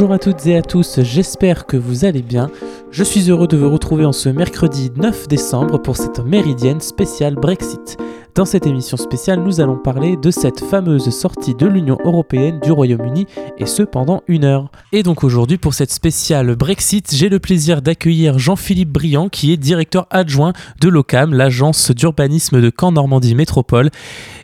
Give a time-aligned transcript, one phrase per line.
[0.00, 2.50] Bonjour à toutes et à tous, j'espère que vous allez bien.
[2.90, 7.34] Je suis heureux de vous retrouver en ce mercredi 9 décembre pour cette méridienne spéciale
[7.34, 7.98] Brexit.
[8.40, 12.72] Dans cette émission spéciale, nous allons parler de cette fameuse sortie de l'Union européenne du
[12.72, 13.26] Royaume-Uni
[13.58, 14.70] et ce pendant une heure.
[14.92, 19.58] Et donc aujourd'hui, pour cette spéciale Brexit, j'ai le plaisir d'accueillir Jean-Philippe Briand qui est
[19.58, 23.90] directeur adjoint de l'OCAM, l'agence d'urbanisme de Caen Normandie Métropole.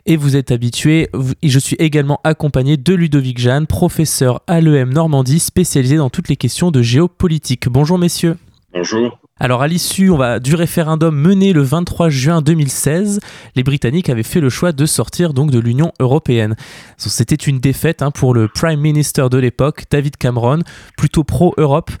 [0.05, 1.09] Et vous êtes habitué,
[1.41, 6.37] je suis également accompagné de Ludovic Jeanne, professeur à l'EM Normandie spécialisé dans toutes les
[6.37, 7.67] questions de géopolitique.
[7.67, 8.37] Bonjour messieurs.
[8.75, 9.17] Bonjour.
[9.39, 13.19] Alors à l'issue du référendum mené le 23 juin 2016,
[13.55, 16.55] les Britanniques avaient fait le choix de sortir donc de l'Union européenne.
[16.97, 20.59] C'était une défaite hein, pour le Prime Minister de l'époque, David Cameron,
[20.97, 21.91] plutôt pro-Europe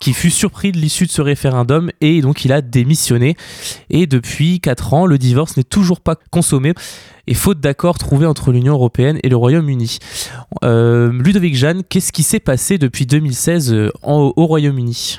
[0.00, 3.36] qui fut surpris de l'issue de ce référendum et donc il a démissionné.
[3.90, 6.74] Et depuis 4 ans, le divorce n'est toujours pas consommé
[7.26, 9.98] et faute d'accord trouvé entre l'Union européenne et le Royaume-Uni.
[10.62, 15.18] Euh, Ludovic Jeanne, qu'est-ce qui s'est passé depuis 2016 euh, au Royaume-Uni?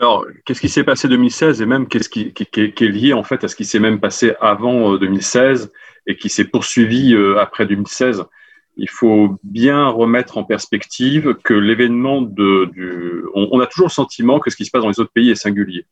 [0.00, 3.48] Alors, qu'est-ce qui s'est passé 2016 et même qu'est-ce qui, est lié en fait à
[3.48, 8.24] ce qui s'est même passé avant 2016 euh, et qui s'est poursuivi euh, après 2016
[8.76, 14.38] Il faut bien remettre en perspective que l'événement de, du, on, a toujours le sentiment
[14.38, 15.84] que ce qui se passe dans les autres pays est singulier.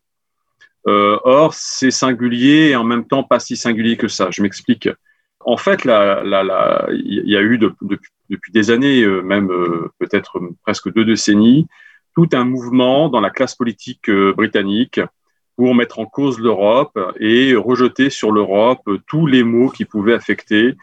[0.87, 4.29] Euh, or, c'est singulier et en même temps pas si singulier que ça.
[4.31, 4.89] Je m'explique.
[5.41, 9.49] En fait, il y a eu depuis des années, même
[9.99, 11.67] peut-être presque deux décennies,
[12.17, 15.01] tout un mouvement dans la classe politique euh, britannique
[15.57, 20.75] pour mettre en cause l'Europe et rejeter sur l'Europe tous les maux qui pouvaient affecter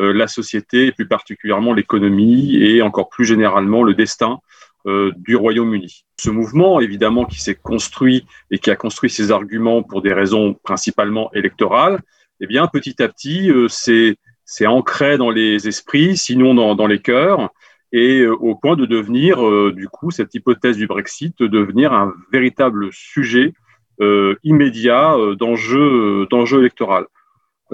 [0.00, 4.40] euh, la société et plus particulièrement l'économie et encore plus généralement le destin
[4.86, 6.04] euh, du Royaume-Uni.
[6.20, 10.54] Ce mouvement, évidemment, qui s'est construit et qui a construit ses arguments pour des raisons
[10.62, 12.00] principalement électorales,
[12.40, 17.50] eh bien, petit à petit, c'est ancré dans les esprits, sinon dans, dans les cœurs,
[17.92, 21.92] et euh, au point de devenir, euh, du coup, cette hypothèse du Brexit, de devenir
[21.92, 23.52] un véritable sujet
[24.00, 27.04] euh, immédiat d'enjeu électoral.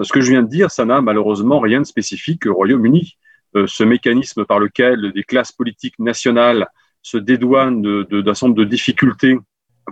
[0.01, 3.17] Ce que je viens de dire, ça n'a malheureusement rien de spécifique au Royaume-Uni.
[3.65, 6.67] ce mécanisme par lequel des classes politiques nationales
[7.01, 9.37] se dédouanent d'un certain nombre de difficultés,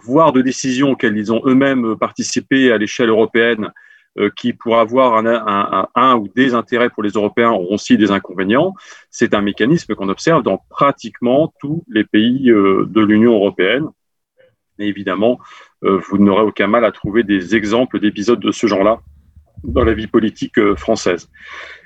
[0.01, 3.71] voire de décisions auxquelles ils ont eux-mêmes participé à l'échelle européenne,
[4.35, 8.73] qui, pour avoir un, un, ou des intérêts pour les Européens, ont aussi des inconvénients.
[9.11, 13.87] C'est un mécanisme qu'on observe dans pratiquement tous les pays euh, de l'Union européenne.
[14.79, 15.39] Et évidemment,
[15.83, 18.99] euh, vous n'aurez aucun mal à trouver des exemples d'épisodes de ce genre-là
[19.63, 21.29] dans la vie politique française.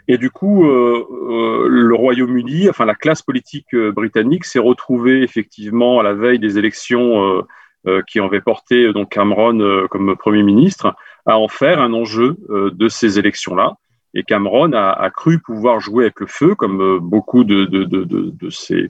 [0.08, 6.14] Et du coup, le Royaume-Uni, enfin la classe politique britannique, s'est retrouvée effectivement à la
[6.14, 7.46] veille des élections
[8.08, 10.94] qui avaient porté donc Cameron comme Premier ministre,
[11.32, 13.76] à en faire un enjeu euh, de ces élections-là.
[14.14, 18.90] Et Cameron a, cru pouvoir jouer avec le feu, comme euh, beaucoup de, de, ces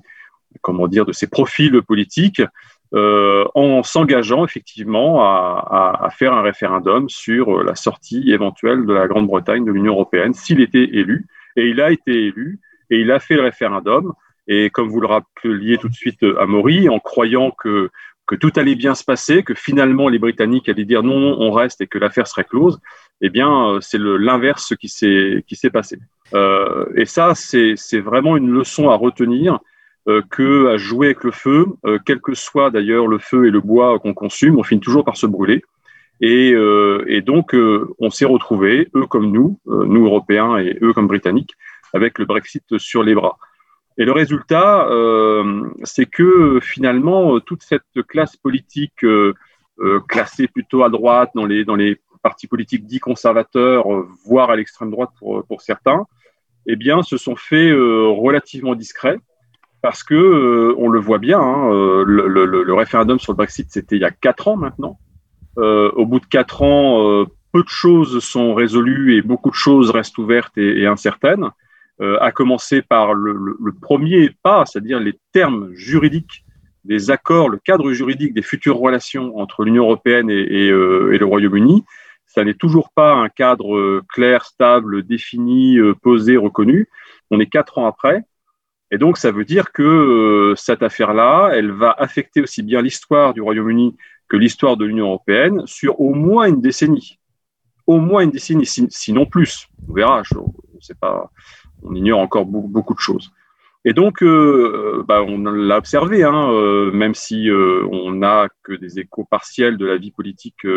[0.62, 2.41] comment dire de ces profils politiques,
[2.94, 9.08] euh, en s'engageant effectivement à, à, faire un référendum sur la sortie éventuelle de la
[9.08, 11.28] Grande-Bretagne de l'Union européenne s'il était élu.
[11.56, 12.59] Et il a été élu
[12.90, 14.12] et il a fait le référendum.
[14.47, 17.91] Et comme vous le rappeliez tout de suite à Maury, en croyant que
[18.31, 21.52] que tout allait bien se passer, que finalement les Britanniques allaient dire non, non, on
[21.52, 22.80] reste et que l'affaire serait close,
[23.19, 26.00] eh bien, euh, c'est l'inverse qui s'est passé.
[26.34, 29.59] Euh, et ça, c'est vraiment une leçon à retenir
[30.08, 33.52] euh, que à jouer avec le feu, euh, quel que soit d'ailleurs le feu et
[33.52, 35.62] le bois qu'on consomme, on finit toujours par se brûler.
[36.22, 36.53] Et,
[37.08, 37.56] et donc,
[37.97, 41.56] on s'est retrouvés, eux comme nous, nous Européens et eux comme Britanniques,
[41.96, 43.40] avec le Brexit sur les bras.
[43.97, 49.34] Et le résultat, euh, c'est que finalement, toute cette classe politique euh,
[49.79, 53.85] euh, classée plutôt à droite dans les, dans les partis politiques dits conservateurs,
[54.26, 56.05] voire à l'extrême droite pour, pour certains,
[56.67, 59.17] eh bien, se sont fait relativement discrets
[59.82, 61.70] parce que on le voit bien, hein,
[62.05, 64.99] le, référendum sur le Brexit, c'était il y a quatre ans maintenant.
[65.58, 70.20] au bout de quatre ans, peu de choses sont résolues et beaucoup de choses restent
[70.20, 71.49] ouvertes et incertaines.
[72.02, 76.44] Euh, à commencer par le, premier pas, c'est-à-dire les termes juridiques
[76.84, 81.84] des accords, le cadre juridique des futures relations entre l'Union européenne et, euh, le Royaume-Uni.
[82.26, 86.90] Ça n'est toujours pas un cadre euh, clair, stable, défini, posé, reconnu.
[87.30, 88.24] On est quatre ans après.
[88.90, 93.42] Et donc, ça veut dire que cette affaire-là, elle va affecter aussi bien l'histoire du
[93.42, 93.96] Royaume-Uni
[94.28, 97.20] que l'histoire de l'Union européenne sur au moins une décennie.
[97.86, 99.68] Au moins une décennie, sinon plus.
[99.88, 101.30] On verra, je ne sais pas
[101.84, 103.32] on ignore encore beaucoup, de choses.
[103.84, 108.74] Et donc, euh, bah, on l'a observé, hein, euh, même si euh, on n'a que
[108.74, 110.68] des échos partiels de la vie politique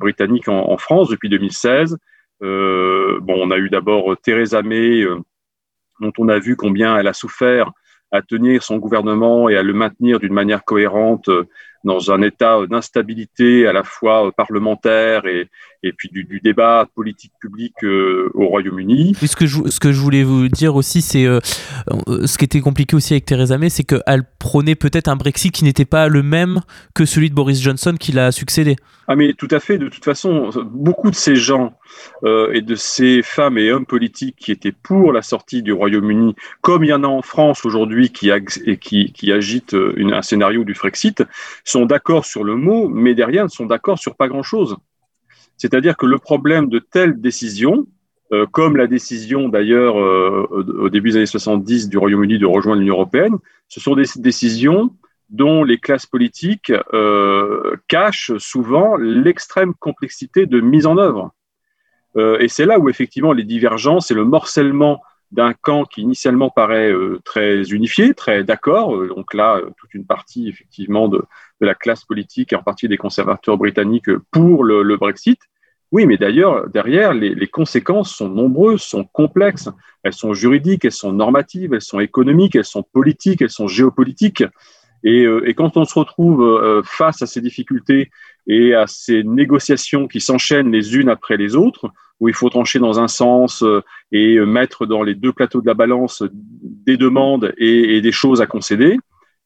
[0.00, 1.96] britannique en, France depuis 2016.
[2.40, 5.04] bon, on a eu d'abord Theresa May,
[6.00, 7.70] dont on a vu combien elle a souffert
[8.10, 11.30] à tenir son gouvernement et à le maintenir d'une manière cohérente
[11.84, 15.48] dans un état d'instabilité à la fois parlementaire et,
[15.86, 19.14] et puis du, débat politique public euh, au Royaume-Uni.
[19.14, 21.40] ce, que je, ce que je voulais vous dire aussi, c'est euh,
[22.08, 25.52] euh, ce qui était compliqué aussi avec Theresa May, c'est qu'elle prônait peut-être un Brexit
[25.52, 26.60] qui n'était pas le même
[26.94, 28.76] que celui de Boris Johnson qui l'a succédé.
[29.08, 31.78] Ah mais tout à fait, de toute façon, beaucoup de ces gens
[32.24, 36.82] et de ces femmes et hommes politiques qui étaient pour la sortie du Royaume-Uni, comme
[36.82, 38.32] il y en a en France aujourd'hui qui,
[38.80, 41.22] qui, qui agitent un scénario du Frexit,
[41.64, 44.76] sont d'accord sur le mot, mais derrière ne sont d'accord sur pas grand-chose.
[45.56, 47.86] C'est-à-dire que le problème de telles décisions,
[48.32, 52.80] euh, comme la décision d'ailleurs euh, au début des années 70 du Royaume-Uni de rejoindre
[52.80, 53.36] l'Union européenne,
[53.68, 54.90] ce sont des décisions
[55.30, 61.32] dont les classes politiques euh, cachent souvent l'extrême complexité de mise en œuvre.
[62.16, 65.02] et c'est là où effectivement les divergences et le morcellement
[65.32, 66.92] d'un camp qui initialement paraît
[67.24, 71.22] très unifié, très d'accord, donc là toute une partie effectivement de,
[71.60, 75.40] de la classe politique et en partie des conservateurs britanniques pour le, Brexit.
[75.92, 79.70] Oui, mais d'ailleurs, derrière, les, conséquences sont nombreuses, sont complexes.
[80.02, 84.44] Elles sont juridiques, elles sont normatives, elles sont économiques, elles sont politiques, elles sont géopolitiques.
[85.04, 88.10] Et, euh, quand on se retrouve euh, face à ces difficultés
[88.46, 92.78] et à ces négociations qui s'enchaînent les unes après les autres, où il faut trancher
[92.78, 97.52] dans un sens euh, et mettre dans les deux plateaux de la balance des demandes
[97.58, 98.98] et des choses à concéder,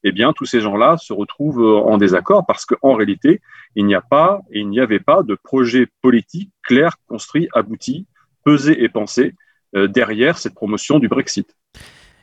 [0.05, 3.41] eh bien, tous ces gens-là se retrouvent euh, en désaccord parce qu'en réalité,
[3.75, 8.06] il n'y a pas et il n'y avait pas de projet politique clair, construit, abouti,
[8.44, 9.35] pesé et pensé
[9.76, 11.55] euh, derrière cette promotion du Brexit.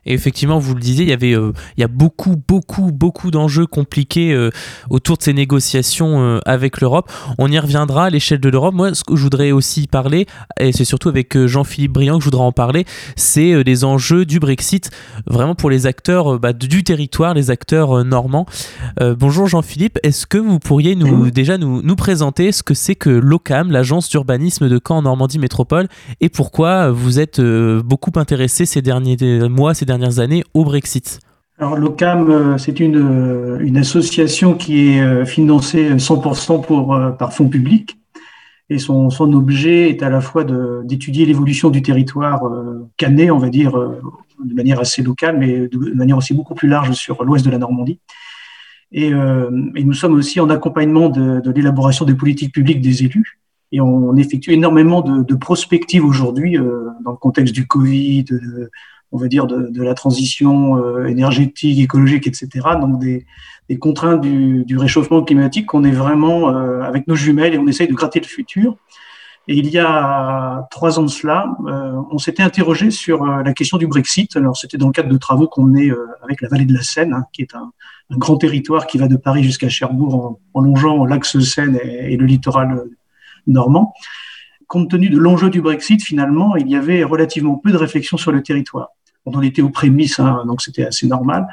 [0.08, 3.30] Et effectivement, vous le disiez, il y avait, euh, il y a beaucoup, beaucoup, beaucoup
[3.30, 4.50] d'enjeux compliqués euh,
[4.90, 7.12] autour de ces négociations euh, avec l'Europe.
[7.38, 8.74] On y reviendra à l'échelle de l'Europe.
[8.74, 10.26] Moi, ce que je voudrais aussi parler,
[10.60, 12.86] et c'est surtout avec Jean-Philippe Briand que je voudrais en parler,
[13.18, 14.92] c'est les enjeux du Brexit,
[15.26, 18.46] vraiment pour les acteurs bah, du territoire, les acteurs normands.
[19.00, 23.10] bonjour Jean-Philippe, est-ce que vous pourriez nous, déjà nous, nous présenter ce que c'est que
[23.10, 25.88] l'OCAM, l'agence d'urbanisme de Caen en Normandie Métropole,
[26.22, 29.18] et pourquoi vous êtes beaucoup intéressé ces derniers
[29.50, 31.20] mois, ces derniers années au Brexit
[31.60, 37.34] alors l'OCAM, euh, c'est une, euh, une association qui est euh, financée 100% pour, par
[37.34, 37.98] fonds publics
[38.70, 40.44] et son, objet est à la fois
[40.84, 42.42] d'étudier l'évolution du territoire
[42.98, 43.80] canet, on va dire,
[44.44, 47.60] de manière assez locale, mais de manière aussi beaucoup plus large sur l'ouest de la
[47.60, 48.02] Normandie.
[48.92, 53.40] Et, nous sommes aussi en accompagnement de, l'élaboration des politiques publiques des élus.
[53.72, 56.58] Et on, effectue énormément de, prospectives aujourd'hui
[57.06, 58.26] dans le contexte du Covid,
[59.12, 62.50] on va dire, de, la transition euh, énergétique, écologique, etc.
[62.80, 63.26] Donc des,
[63.80, 67.94] contraintes du, réchauffement climatique qu'on est vraiment euh, avec nos jumelles et on essaye de
[67.94, 68.78] gratter le futur.
[69.50, 73.78] Et il y a trois ans de cela, euh, on s'était interrogé sur la question
[73.78, 74.36] du Brexit.
[74.36, 75.90] Alors c'était dans le cadre de travaux qu'on menait
[76.22, 77.72] avec la vallée de la Seine, hein, qui est un,
[78.12, 82.26] grand territoire qui va de Paris jusqu'à Cherbourg en, longeant l'axe Seine et, et, le
[82.26, 82.84] littoral
[83.48, 83.94] normand
[84.68, 88.32] compte tenu de l'enjeu du Brexit, finalement, il y avait relativement peu de réflexion sur
[88.32, 88.90] le territoire
[89.28, 91.48] on en était aux prémices, hein, donc c'était assez normal.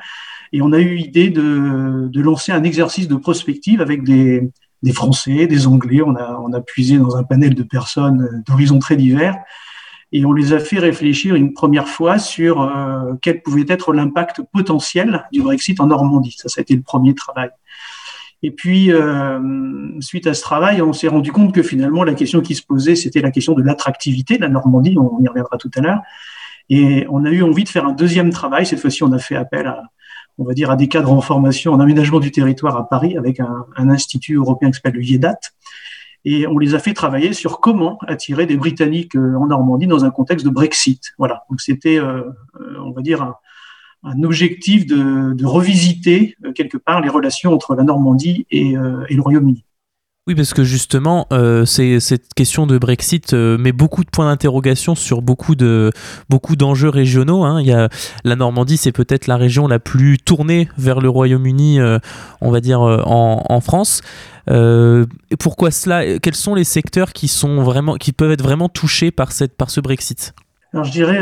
[0.53, 4.49] Et on a eu l'idée de, lancer un exercice de prospective avec des,
[4.93, 6.01] Français, des Anglais.
[6.07, 9.37] On a, on a puisé dans un panel de personnes d'horizons très divers
[10.13, 14.43] et on les a fait réfléchir une première fois sur euh, quel pouvait être l'impact
[14.53, 16.37] potentiel du Brexit en Normandie.
[16.39, 17.51] Ça, ça a été le premier travail.
[18.45, 19.41] Et puis, euh,
[20.01, 22.95] suite à ce travail, on s'est rendu compte que finalement, la question qui se posait,
[22.95, 24.99] c'était la question de l'attractivité de la Normandie.
[24.99, 26.03] On y reviendra tout à l'heure.
[26.69, 28.67] Et on a eu envie de faire un deuxième travail.
[28.67, 29.81] Cette fois-ci, on a fait appel à,
[30.37, 33.41] on va dire, à des cadres en formation en aménagement du territoire à Paris avec
[33.41, 35.31] un, institut européen qui s'appelle le.
[36.27, 40.05] Et on les a fait travailler sur comment attirer des Britanniques euh, en Normandie dans
[40.05, 41.15] un contexte de Brexit.
[41.17, 41.45] Voilà.
[41.49, 42.25] Donc c'était, euh,
[42.61, 43.37] euh, on va dire, un,
[44.23, 49.65] objectif de, revisiter quelque part les relations entre la Normandie et le Royaume-Uni.
[50.27, 54.95] Oui, parce que justement, euh, cette question de Brexit euh, met beaucoup de points d'interrogation
[54.95, 55.93] sur beaucoup de
[56.31, 57.45] beaucoup d'enjeux régionaux.
[57.45, 57.61] Hein.
[57.61, 57.91] Il y a
[58.25, 61.99] la Normandie, c'est peut-être la région la plus tournée vers le Royaume-Uni, euh,
[62.41, 64.01] on va dire en, France.
[65.39, 67.29] pourquoi cela Quels sont les secteurs qui
[68.17, 70.35] peuvent être vraiment touchés par cette, par ce Brexit?
[70.75, 71.21] Alors je dirais,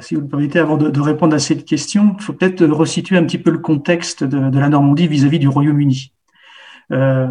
[0.00, 3.24] si vous le permettez, avant de, répondre à cette question, il faut peut-être resituer un
[3.24, 6.12] petit peu le contexte de, la Normandie vis-à-vis -vis du Royaume-Uni.
[6.92, 7.28] Euh,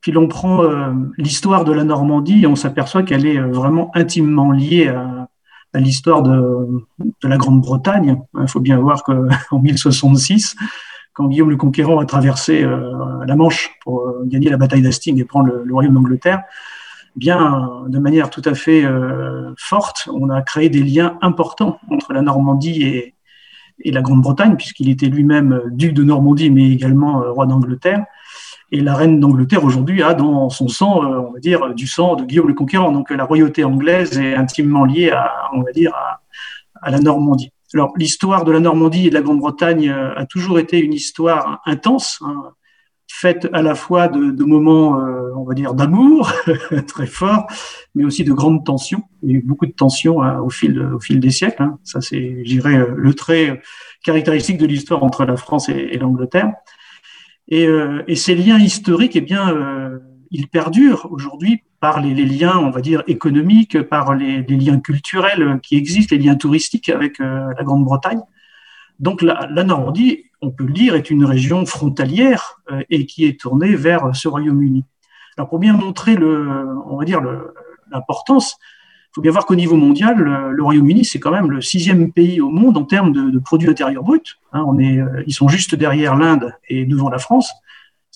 [0.00, 3.90] puis l'on prend euh, l'histoire de la Normandie et on s'aperçoit qu'elle est euh, vraiment
[3.94, 5.28] intimement liée à,
[5.74, 6.86] l'histoire de,
[7.24, 8.22] la Grande-Bretagne.
[8.40, 9.26] Il faut bien voir qu'en
[9.60, 10.54] 1066,
[11.12, 15.50] quand Guillaume le Conquérant a traversé la Manche pour gagner la bataille d'Hastings et prendre
[15.64, 16.44] le, royaume d'Angleterre,
[17.16, 18.84] bien de manière tout à fait
[19.58, 23.14] forte, on a créé des liens importants entre la Normandie et,
[23.80, 28.04] et la Grande-Bretagne, puisqu'il était lui-même duc de Normandie, mais également roi d'Angleterre.
[28.72, 32.24] Et la reine d'Angleterre aujourd'hui a dans son sang, on va dire, du sang de
[32.24, 32.90] Guillaume le Conquérant.
[32.90, 35.92] Donc la royauté anglaise est intimement liée à, on va dire,
[36.82, 37.52] à la Normandie.
[37.74, 41.60] Alors, l'histoire de la Normandie et de la Grande-Bretagne euh, a toujours été une histoire
[41.66, 42.52] intense, hein,
[43.20, 46.32] faite à la fois de, moments, euh, on va dire, d'amour
[46.86, 47.46] très forts,
[47.94, 49.02] mais aussi de grandes tensions.
[49.22, 51.62] Il y a eu beaucoup de tensions hein, au, fil, au fil des siècles.
[51.62, 51.78] Hein.
[51.84, 53.60] Ça, c'est, je dirais, euh, le trait
[54.02, 56.52] caractéristique de l'histoire entre la France et, l'Angleterre.
[57.48, 57.66] Et,
[58.06, 59.54] et, ces liens historiques, eh bien,
[60.30, 65.76] ils perdurent aujourd'hui par les, liens, on va dire, économiques, par les, liens culturels qui
[65.76, 68.20] existent, les liens touristiques avec euh, la Grande-Bretagne.
[69.00, 73.40] Donc la, Normandie, on peut le dire, est une région frontalière euh, et qui est
[73.40, 74.84] tournée vers ce Royaume-Uni.
[75.36, 77.20] Alors pour bien montrer le, on va dire
[77.90, 82.12] l'importance, il faut bien voir qu'au niveau mondial, le, Royaume-Uni, c'est quand même le sixième
[82.12, 84.20] pays au monde en termes de, produits intérieurs bruts.
[84.52, 87.52] Hein, on est, euh, ils sont juste derrière l'Inde et devant la France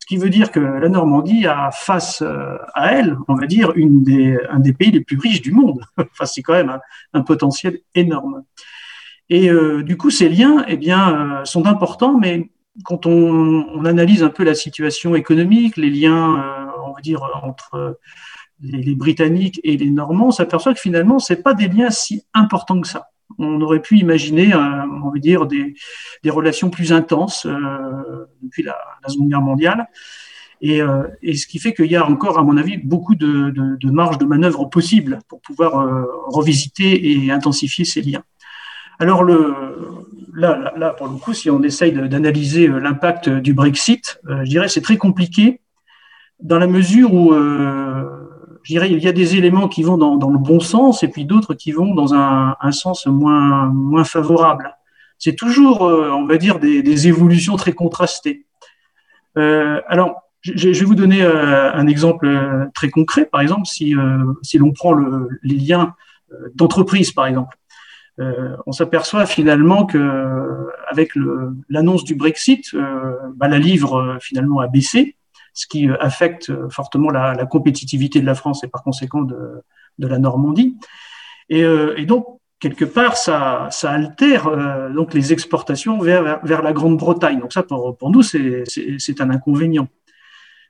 [0.09, 4.03] qui veut dire que la Normandie a face euh, à elle, on va dire, une
[4.03, 5.83] des, un des pays les plus riches du monde.
[5.99, 6.79] enfin, c'est quand même
[7.13, 8.43] un, potentiel énorme.
[9.31, 12.51] Et euh, du coup, ces liens, eh bien, euh, sont importants, mais
[12.85, 17.99] quand on, on, analyse un peu la situation économique, les liens, on va dire, entre
[18.61, 22.25] les, les, Britanniques et les Normands, on s'aperçoit que finalement, c'est pas des liens si
[22.35, 23.09] importants que ça
[23.39, 25.75] on aurait pu imaginer, euh, on va dire, des,
[26.27, 29.89] relations plus intenses euh, depuis la, Seconde Guerre mondiale.
[30.65, 33.91] Euh, et, ce qui fait qu'il y a encore, à mon avis, beaucoup de, de,
[33.91, 38.25] marge de manœuvre possible pour pouvoir revisiter et intensifier ces liens.
[38.99, 39.55] Alors le,
[40.35, 44.81] là, là, pour le coup, si on essaye d'analyser l'impact du Brexit, je dirais c'est
[44.81, 45.61] très compliqué
[46.41, 47.33] dans la mesure où
[48.69, 51.25] je dirais, il y a des éléments qui vont dans, le bon sens et puis
[51.25, 54.77] d'autres qui vont dans un, sens moins, moins favorable.
[55.19, 58.45] C'est toujours, euh, on va dire, des, évolutions très contrastées.
[59.39, 62.29] Euh, alors, je, vais vous donner euh, un exemple
[62.75, 63.25] très concret.
[63.25, 63.95] Par exemple, si,
[64.43, 64.95] si l'on prend
[65.43, 65.95] les liens
[66.55, 67.57] d'entreprise, par exemple,
[68.67, 71.11] on s'aperçoit finalement que avec
[71.69, 72.75] l'annonce du Brexit,
[73.37, 75.17] bah, la livre finalement a baissé
[75.59, 79.63] ce qui euh, affecte euh, fortement la, compétitivité de la France et par conséquent de,
[79.99, 80.77] la Normandie.
[81.53, 84.49] Euh, et, donc, quelque part, ça, altère
[84.95, 87.41] donc les exportations vers, vers la Grande-Bretagne.
[87.41, 89.89] Donc ça, pour, nous, c'est un inconvénient.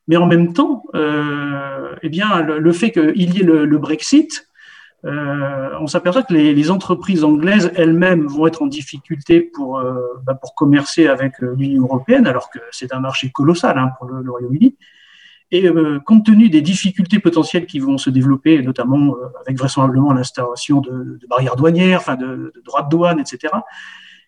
[0.07, 4.48] Mais en même temps, eh bien, le, fait qu'il y ait le, Brexit,
[5.05, 9.83] on s'aperçoit que les, entreprises anglaises elles-mêmes vont être en difficulté pour,
[10.25, 14.31] bah, pour commercer avec l'Union européenne, alors que c'est un marché colossal hein, pour le
[14.31, 14.76] Royaume-Uni.
[15.50, 20.12] Et euh, compte tenu des difficultés potentielles qui vont se développer, notamment euh, avec vraisemblablement
[20.12, 23.55] l'instauration de, barrières douanières, enfin de, de, droits de douane, etc.,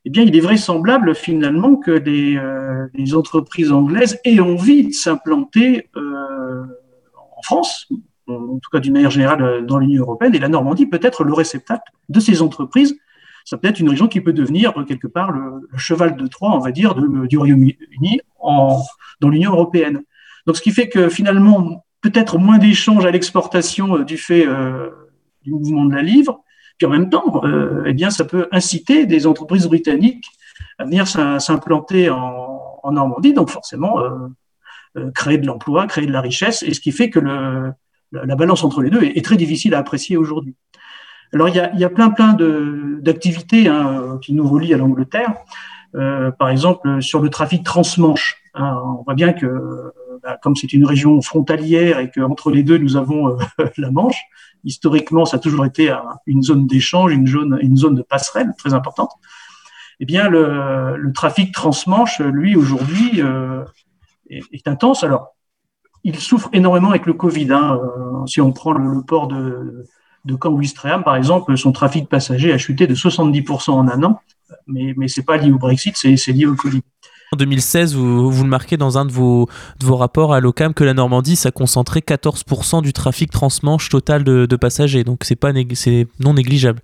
[0.07, 4.93] eh bien, il est vraisemblable finalement que les, euh, les entreprises anglaises aient envie de
[4.93, 7.87] s'implanter en France,
[8.31, 11.33] en tout cas d'une manière générale dans l'Union européenne, et la Normandie peut être le
[11.33, 12.99] réceptacle de ces entreprises.
[13.45, 16.59] Ça peut être une région qui peut devenir quelque part le, cheval de Troie, on
[16.59, 20.03] va dire, de, du Royaume-Uni dans l'Union européenne.
[20.47, 24.91] Donc, ce qui fait que finalement, peut-être moins d'échanges à l'exportation euh, du fait euh,
[25.43, 26.43] du mouvement de la livre.
[26.79, 30.27] Puis en même temps, euh, eh bien, ça peut inciter des entreprises britanniques
[30.79, 32.49] à venir s'implanter en,
[32.91, 33.99] Normandie, donc forcément
[35.15, 37.73] créer de l'emploi, créer de la richesse, et ce qui fait que le,
[38.13, 40.57] la balance entre les deux est, très difficile à apprécier aujourd'hui.
[41.33, 42.37] Alors il y a, il y a plein plein
[43.01, 45.35] d'activités hein, qui nous relient à l'Angleterre.
[45.93, 48.37] par exemple, sur le trafic transmanche.
[48.55, 52.77] Hein, on voit bien que bah, comme c'est une région frontalière et qu'entre les deux,
[52.77, 53.39] nous avons euh,
[53.79, 54.21] la Manche,
[54.65, 55.95] historiquement, ça a toujours été
[56.27, 59.13] une zone d'échange, une zone, une zone de passerelle très importante.
[60.01, 63.65] Eh bien, le, trafic transmanche, lui, aujourd'hui, euh,
[64.29, 65.05] est, intense.
[65.05, 65.37] Alors,
[66.05, 67.53] il souffre énormément avec le Covid.
[67.53, 67.79] Hein.
[67.83, 69.87] Euh, si on prend le, port de,
[70.25, 74.21] de Caen-Ouistreham, par exemple, son trafic passager a chuté de 70% en un an,
[74.67, 76.81] mais, mais ce n'est pas lié au Brexit, c'est lié au Covid.
[77.33, 80.75] En 2016, vous, vous, le marquez dans un de vos, de vos rapports à l'OCAM
[80.75, 85.05] que la Normandie, ça concentrait 14% du trafic transmanche total de, de passagers.
[85.05, 86.81] Donc c'est non négligeable.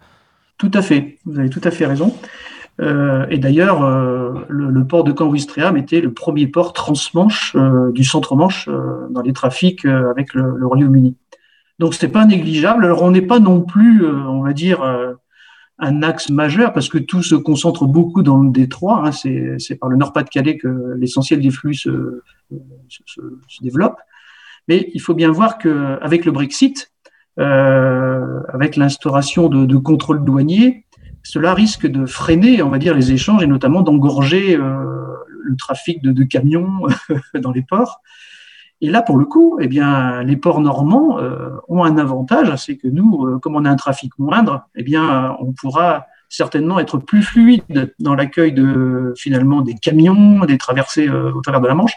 [0.57, 2.17] Tout à fait, vous avez tout à fait raison.
[2.81, 8.05] Euh, et d'ailleurs, euh, le, port de Caen-Ouistreham était le premier port transmanche euh, du
[8.05, 8.69] centre-manche
[9.11, 11.17] dans les trafics avec le, Royaume-Uni.
[11.79, 12.85] Donc c'était pas négligeable.
[12.85, 14.83] Alors on n'est pas non plus, on va dire,
[15.79, 19.03] un axe majeur parce que tout se concentre beaucoup dans le détroit.
[19.07, 22.23] Hein, c'est par le Nord-Pas-de-Calais que l'essentiel des flux se,
[23.61, 23.99] développe.
[24.69, 26.93] Mais il faut bien voir qu'avec le Brexit,
[27.37, 30.86] avec l'instauration de, de contrôles douaniers,
[31.27, 36.23] cela risque de freiner, on va dire, les échanges et notamment d'engorger le trafic de,
[36.23, 36.83] camions
[37.35, 38.01] dans les ports.
[38.81, 41.19] Et là, pour le coup, eh bien, les ports normands
[41.69, 45.53] ont un avantage, c'est que nous, comme on a un trafic moindre, eh bien, on
[45.53, 51.61] pourra certainement être plus fluide dans l'accueil de finalement des camions, des traversées au travers
[51.61, 51.97] de la Manche.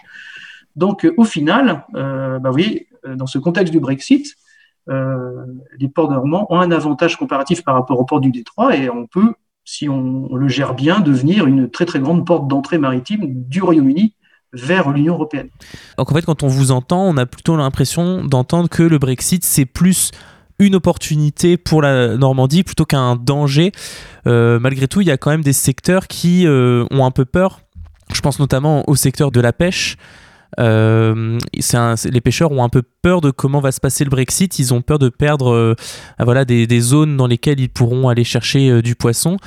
[0.75, 4.48] Donc, au final, bah, vous voyez, dans ce contexte du Brexit, euh,
[4.87, 9.05] les ports normands ont un avantage comparatif par rapport aux ports du Détroit et on
[9.05, 9.33] peut,
[9.63, 14.15] si on, le gère bien, devenir une très très grande porte d'entrée maritime du Royaume-Uni
[14.53, 15.49] vers l'Union européenne.
[15.97, 19.43] Donc en fait, quand on vous entend, on a plutôt l'impression d'entendre que le Brexit,
[19.43, 20.11] c'est plus
[20.59, 23.71] une opportunité pour la Normandie plutôt qu'un danger.
[24.27, 27.25] Euh, malgré tout, il y a quand même des secteurs qui euh, ont un peu
[27.25, 27.61] peur.
[28.13, 29.97] Je pense notamment au secteur de la pêche.
[30.57, 31.37] Euh,
[32.11, 34.57] les pêcheurs ont un peu peur de comment va se passer le Brexit.
[34.59, 35.75] Ils ont peur de perdre euh,
[36.19, 39.37] voilà, des, zones dans lesquelles ils pourront aller chercher euh, du poisson.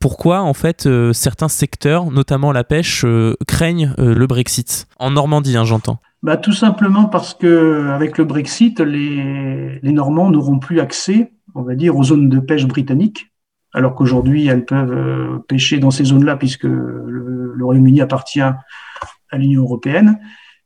[0.00, 3.04] pourquoi, en fait, certains secteurs, notamment la pêche,
[3.46, 4.86] craignent le Brexit?
[4.98, 6.00] En Normandie, hein, j'entends.
[6.22, 11.62] Bah, tout simplement parce que avec le Brexit, les, les Normands n'auront plus accès, on
[11.62, 13.32] va dire, aux zones de pêche britanniques,
[13.72, 18.42] alors qu'aujourd'hui elles peuvent pêcher dans ces zones-là puisque le Royaume-Uni appartient
[19.30, 20.18] à l'Union européenne.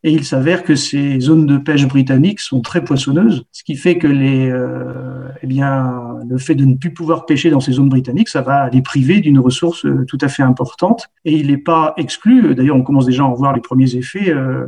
[0.06, 3.97] Et il s'avère que ces zones de pêche britanniques sont très poissonneuses, ce qui fait
[3.97, 7.88] que les, euh, eh bien, le fait de ne plus pouvoir pêcher dans ces zones
[7.88, 11.09] britanniques, ça va les priver d'une ressource euh, tout à fait importante.
[11.25, 14.30] Et il n'est pas exclu, d'ailleurs on commence déjà à en voir les premiers effets,
[14.30, 14.66] euh,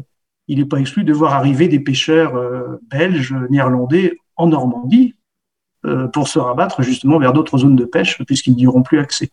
[0.48, 2.32] il n'est pas exclu de voir arriver des pêcheurs
[2.88, 5.16] belges, néerlandais en Normandie
[6.12, 9.30] pour se rabattre justement vers d'autres zones de pêche puisqu'ils n'y auront plus accès.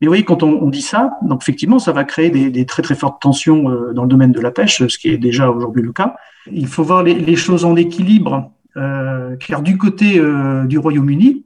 [0.00, 2.94] Mais vous voyez, quand on, dit ça, donc effectivement, ça va créer des, très très
[2.94, 5.92] fortes tensions euh, dans le domaine de la pêche, ce qui est déjà aujourd'hui le
[5.92, 6.14] cas.
[6.52, 11.44] Il faut voir les, choses en équilibre, euh, car du côté euh, du Royaume-Uni,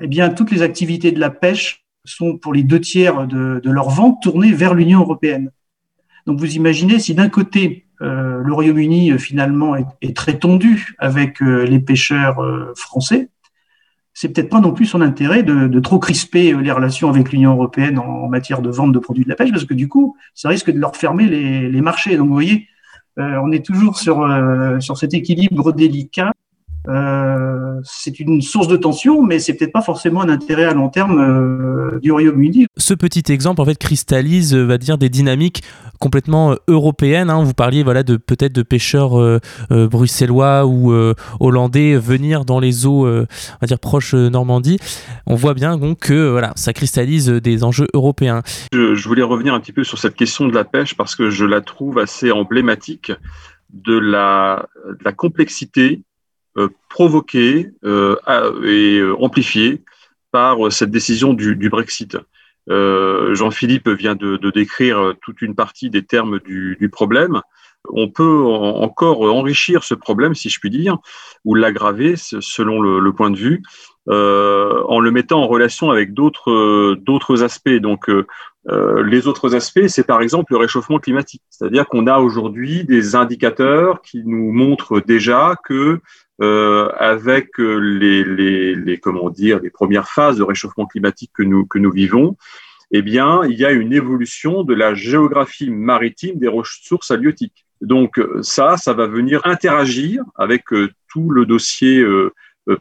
[0.00, 3.90] eh bien, toutes les activités de la pêche sont pour les deux tiers de, leur
[3.90, 5.50] vente tournées vers l'Union européenne.
[6.26, 11.80] Donc vous imaginez si d'un côté le Royaume-Uni finalement est, est, très tendu avec les
[11.80, 12.40] pêcheurs
[12.76, 13.28] français,
[14.14, 17.98] c'est peut-être pas non plus son intérêt de, trop crisper les relations avec l'Union européenne
[17.98, 20.70] en, matière de vente de produits de la pêche, parce que du coup, ça risque
[20.70, 22.16] de leur fermer les, marchés.
[22.16, 22.68] Donc, vous voyez,
[23.18, 26.32] euh, on est toujours sur, euh, sur cet équilibre délicat
[26.88, 30.88] euh, c'est une source de tension, mais c'est peut-être pas forcément un intérêt à long
[30.88, 32.66] terme euh, du Royaume-Uni.
[32.76, 35.62] Ce petit exemple en fait cristallise, euh, va dire, des dynamiques
[35.98, 37.30] complètement européennes.
[37.30, 37.42] Hein.
[37.42, 40.92] Vous parliez voilà de peut-être de pêcheurs bruxellois ou
[41.40, 43.26] hollandais venir dans les eaux, on
[43.60, 44.78] va dire proches Normandie.
[45.26, 48.42] On voit bien donc que voilà, ça cristallise des enjeux européens.
[48.72, 51.44] Je, voulais revenir un petit peu sur cette question de la pêche parce que je
[51.44, 53.12] la trouve assez emblématique
[53.72, 56.02] de la, de la complexité
[56.56, 58.14] euh, provoqué euh,
[58.62, 59.82] et euh, amplifié
[60.30, 62.16] par cette décision du, Brexit.
[62.68, 67.40] Jean-Philippe vient de, décrire toute une partie des termes du, problème.
[67.92, 70.98] On peut encore enrichir ce problème, si je puis dire,
[71.44, 73.62] ou l'aggraver selon le, point de vue,
[74.08, 77.68] en le mettant en relation avec d'autres aspects.
[77.70, 78.10] Donc,
[78.66, 81.42] les autres aspects, c'est par exemple le réchauffement climatique.
[81.50, 86.00] C'est-à-dire qu'on a aujourd'hui des indicateurs qui nous montrent déjà que
[86.42, 91.44] euh, avec euh, les, les, les, comment dire les premières phases de réchauffement climatique que
[91.44, 92.36] nous que nous vivons,
[92.90, 97.66] eh bien il y a une évolution de la géographie maritime des ressources halieutiques.
[97.80, 102.32] Donc ça, ça va venir interagir avec euh, tout le dossier euh,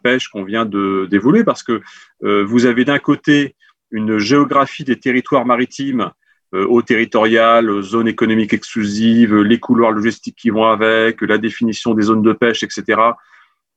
[0.02, 1.82] pêche qu'on vient de d'évoluer parce que
[2.22, 3.54] vous avez d'un côté
[3.94, 6.12] une géographie des territoires maritimes
[6.56, 12.22] eau territoriale, zone économique exclusive, les couloirs logistiques qui vont avec, la définition des zones
[12.22, 13.14] de pêche, etc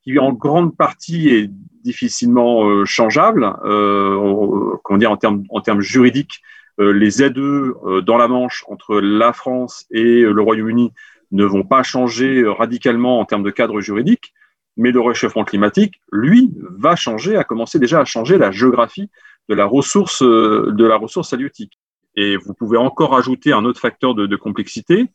[0.07, 1.51] qui en grande partie est
[1.83, 6.43] difficilement euh, changeable, euh, en termes juridiques.
[6.79, 10.93] Euh, les euh, dans la Manche entre la France et le Royaume-Uni
[11.33, 14.33] ne vont pas changer radicalement en termes de cadre juridique,
[14.77, 19.11] mais le réchauffement climatique, lui, va changer, a commencé déjà à changer la géographie
[19.49, 21.79] de la ressource de la ressource halieutique.
[22.17, 25.07] Et vous pouvez encore ajouter un autre facteur de, de complexité,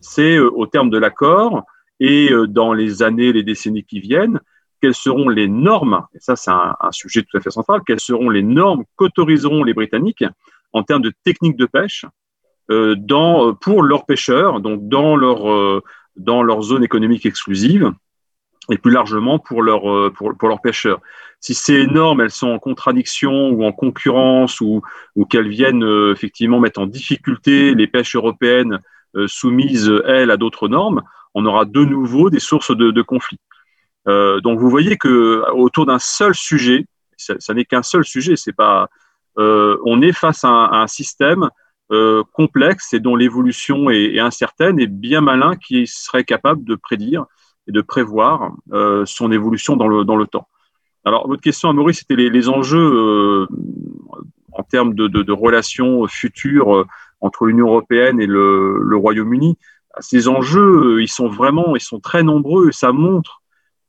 [0.00, 1.64] c'est au terme de l'accord,
[2.00, 4.40] et euh, dans les années, les décennies qui viennent,
[4.80, 8.30] quelles seront les normes, et ça c'est un, sujet tout à fait central, quelles seront
[8.30, 10.24] les normes qu'autoriseront les Britanniques
[10.72, 12.06] en termes de techniques de pêche
[12.70, 15.82] euh, dans, euh, pour leurs pêcheurs, donc dans leur,
[16.16, 17.92] dans leur zone économique exclusive,
[18.70, 21.00] et plus largement pour, leur, pour, pour leurs pêcheurs.
[21.40, 24.82] Si ces normes, elles sont en contradiction ou en concurrence ou,
[25.16, 28.78] ou qu'elles viennent effectivement mettre en difficulté les pêches européennes
[29.26, 31.02] soumises, elles, à d'autres normes,
[31.34, 33.40] on aura de nouveau des sources de, conflits.
[34.08, 38.36] Euh, donc vous voyez que autour d'un seul sujet, ça, n'est qu'un seul sujet.
[38.36, 38.88] C'est pas,
[39.36, 41.48] on est face à un, système
[42.32, 47.26] complexe et dont l'évolution est, incertaine et bien malin qui serait capable de prédire
[47.70, 48.52] et de prévoir
[49.06, 50.48] son évolution dans le, dans le temps.
[51.06, 53.46] Alors, votre question, Maurice, c'était les, enjeux
[54.52, 56.84] en termes de, de, relations futures
[57.20, 59.56] entre l'Union européenne et le, Royaume-Uni.
[60.00, 63.42] Ces enjeux, ils sont vraiment, ils sont très nombreux et ça montre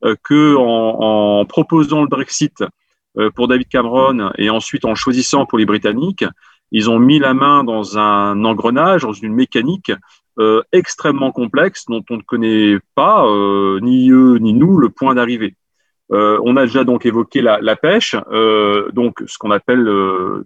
[0.04, 2.64] euh, que en, proposant le Brexit
[3.18, 6.26] euh, pour David Cameron et ensuite en choisissant pour les Britanniques,
[6.72, 9.92] ils ont mis la main dans un engrenage, dans une mécanique
[10.40, 15.14] euh, extrêmement complexe dont on ne connaît pas, euh, ni eux ni nous, le point
[15.14, 15.56] d'arrivée.
[16.14, 18.16] Euh, on a déjà donc évoqué la, la pêche,
[18.94, 19.90] donc ce qu'on appelle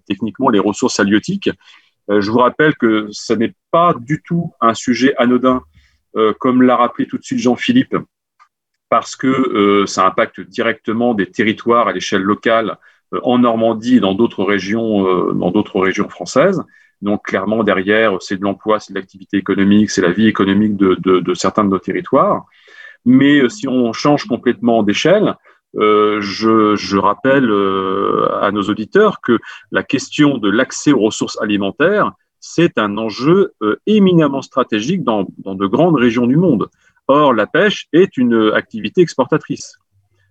[0.06, 1.50] techniquement les ressources halieutiques.
[2.08, 5.62] je vous rappelle que ce n'est pas du tout un sujet anodin,
[6.38, 7.96] comme l'a rappelé tout de suite Jean-Philippe,
[8.88, 12.78] parce que ça impacte directement des territoires à l'échelle locale
[13.22, 16.62] en Normandie et dans d'autres régions, dans d'autres régions françaises.
[17.02, 21.34] Donc clairement derrière, c'est de l'emploi, c'est de l'activité économique, c'est la vie économique de,
[21.34, 22.46] certains de nos territoires.
[23.04, 25.34] Mais si on change complètement d'échelle,
[25.74, 27.50] je, je, rappelle
[28.40, 29.38] à nos auditeurs que
[29.70, 33.52] la question de l'accès aux ressources alimentaires, c'est un enjeu
[33.86, 36.68] éminemment stratégique dans, dans de grandes régions du monde.
[37.08, 39.78] Or, la pêche est une activité exportatrice.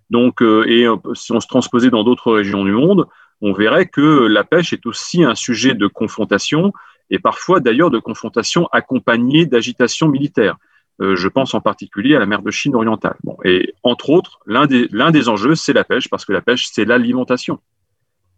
[0.10, 3.08] Donc, euh, et euh, si on se transposait dans d'autres régions du monde,
[3.42, 6.72] on verrait que la pêche est aussi un sujet de confrontation
[7.10, 10.58] et parfois d'ailleurs de confrontation accompagnée d'agitation militaire.
[11.02, 13.18] Euh, je pense en particulier à la mer de Chine orientale.
[13.44, 16.68] Et entre autres, l'un des, l'un des enjeux, c'est la pêche, parce que la pêche,
[16.72, 17.60] c'est l'alimentation.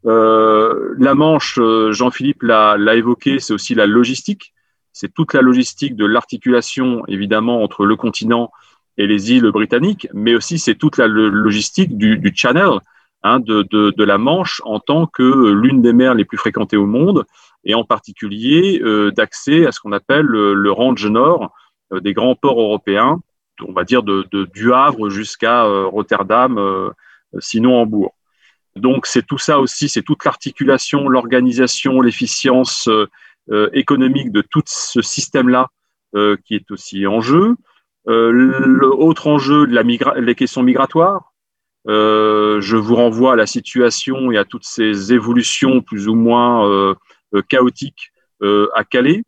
[0.05, 1.59] Euh, la Manche,
[1.91, 4.53] Jean-Philippe l'a, l'a évoqué, c'est aussi la logistique
[4.97, 8.51] c'est toute la logistique de l'articulation, évidemment, entre le continent
[8.97, 12.79] et les îles britanniques, mais aussi c'est toute la logistique du, channel,
[13.27, 17.25] hein, de, la Manche en tant que l'une des mers les plus fréquentées au monde,
[17.63, 21.53] et en particulier euh, d'accès à ce qu'on appelle le, range nord
[21.91, 23.19] euh, des grands ports européens,
[23.67, 26.91] on va dire de, du Havre jusqu'à euh, Rotterdam,
[27.39, 28.13] sinon Hambourg.
[28.75, 32.87] Donc c'est tout ça aussi, c'est toute l'articulation, l'organisation, l'efficience
[33.49, 35.67] euh, économique de tout ce système-là
[36.15, 37.55] euh, qui est aussi en jeu.
[38.09, 39.83] Euh, L'autre enjeu, de la
[40.19, 41.33] les questions migratoires.
[41.87, 46.95] Je vous renvoie à la situation et à toutes ces évolutions plus ou moins
[47.49, 49.23] chaotiques à Calais.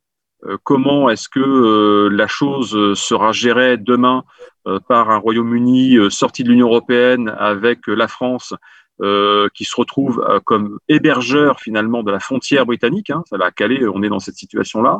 [0.63, 4.24] comment est-ce que la chose sera gérée demain
[4.88, 8.54] par un Royaume-Uni sorti de l'Union européenne avec la France
[9.02, 13.10] euh, qui se retrouve euh, comme hébergeur finalement de la frontière britannique.
[13.12, 15.00] Hein, ça va à Calais, on est dans cette situation-là.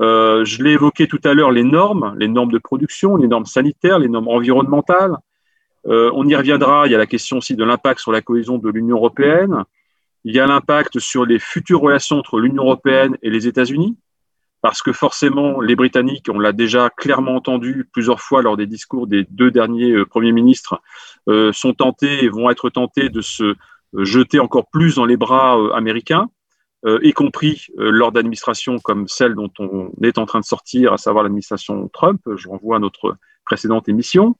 [0.00, 3.44] Euh, je l'ai évoqué tout à l'heure, les normes, les normes de production, les normes
[3.44, 5.14] sanitaires, les normes environnementales.
[5.86, 6.86] Euh, on y reviendra.
[6.86, 9.64] Il y a la question aussi de l'impact sur la cohésion de l'Union européenne.
[10.24, 13.96] Il y a l'impact sur les futures relations entre l'Union européenne et les États-Unis
[14.60, 19.08] parce que forcément, les Britanniques, on l'a déjà clairement entendu plusieurs fois lors des discours
[19.08, 20.80] des deux derniers euh, premiers ministres,
[21.28, 23.56] euh, sont tentés et vont être tentés de se
[23.98, 26.30] jeter encore plus dans les bras américains,
[27.02, 31.24] y compris lors d'administrations comme celle dont on est en train de sortir, à savoir
[31.24, 32.22] l'administration Trump.
[32.36, 34.34] Je renvoie à notre précédente émission.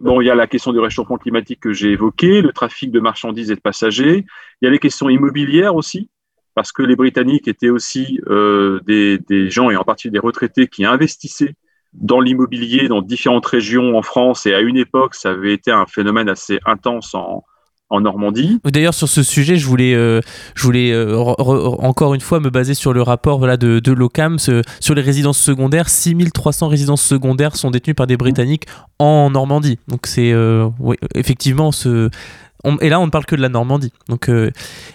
[0.00, 3.00] Bon, il y a la question du réchauffement climatique que j'ai évoqué, le trafic de
[3.00, 4.24] marchandises et de passagers.
[4.60, 6.08] Il y a les questions immobilières aussi
[6.54, 10.84] parce que les Britanniques étaient aussi euh, des, gens, et en particulier des retraités, qui
[10.84, 11.54] investissaient
[11.92, 14.46] dans l'immobilier dans différentes régions en France.
[14.46, 17.44] Et à une époque, ça avait été un phénomène assez intense en,
[17.90, 18.60] en Normandie.
[18.64, 20.20] D'ailleurs, sur ce sujet, je voulais, euh,
[20.54, 24.38] je voulais euh, encore une fois me baser sur le rapport voilà, de, de l'OCAM
[24.38, 25.88] sur les résidences secondaires.
[25.88, 28.66] 6300 résidences secondaires sont détenues par des Britanniques
[28.98, 29.78] en Normandie.
[29.88, 32.10] Donc c'est euh, oui, effectivement ce,
[32.80, 33.92] et là, on ne parle que de la Normandie.
[34.08, 34.50] Donc, euh,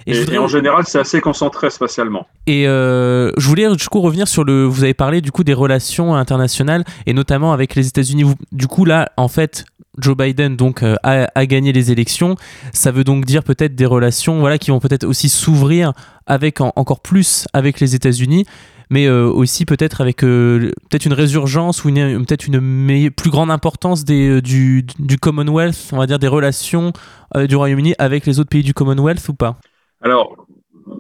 [0.06, 2.28] et, en général, c'est assez concentré spatialement.
[2.48, 4.66] Et euh, je voulais du coup revenir sur le.
[4.66, 8.26] Vous avez parlé du coup des relations internationales et notamment avec les États-Unis.
[8.52, 9.66] Du coup, là, en fait,
[10.00, 12.36] Joe Biden donc euh, a, gagné les élections.
[12.74, 15.94] Ça veut donc dire peut-être des relations, voilà, qui vont peut-être aussi s'ouvrir
[16.26, 18.46] avec encore plus avec les États-Unis
[18.92, 24.06] mais euh, aussi peut-être avec euh, peut-être une résurgence ou peut-être une plus grande importance
[24.06, 26.94] des, du, du, Commonwealth, on va dire des relations
[27.36, 29.58] du Royaume-Uni avec les autres pays du Commonwealth ou pas?
[30.04, 30.45] Alors,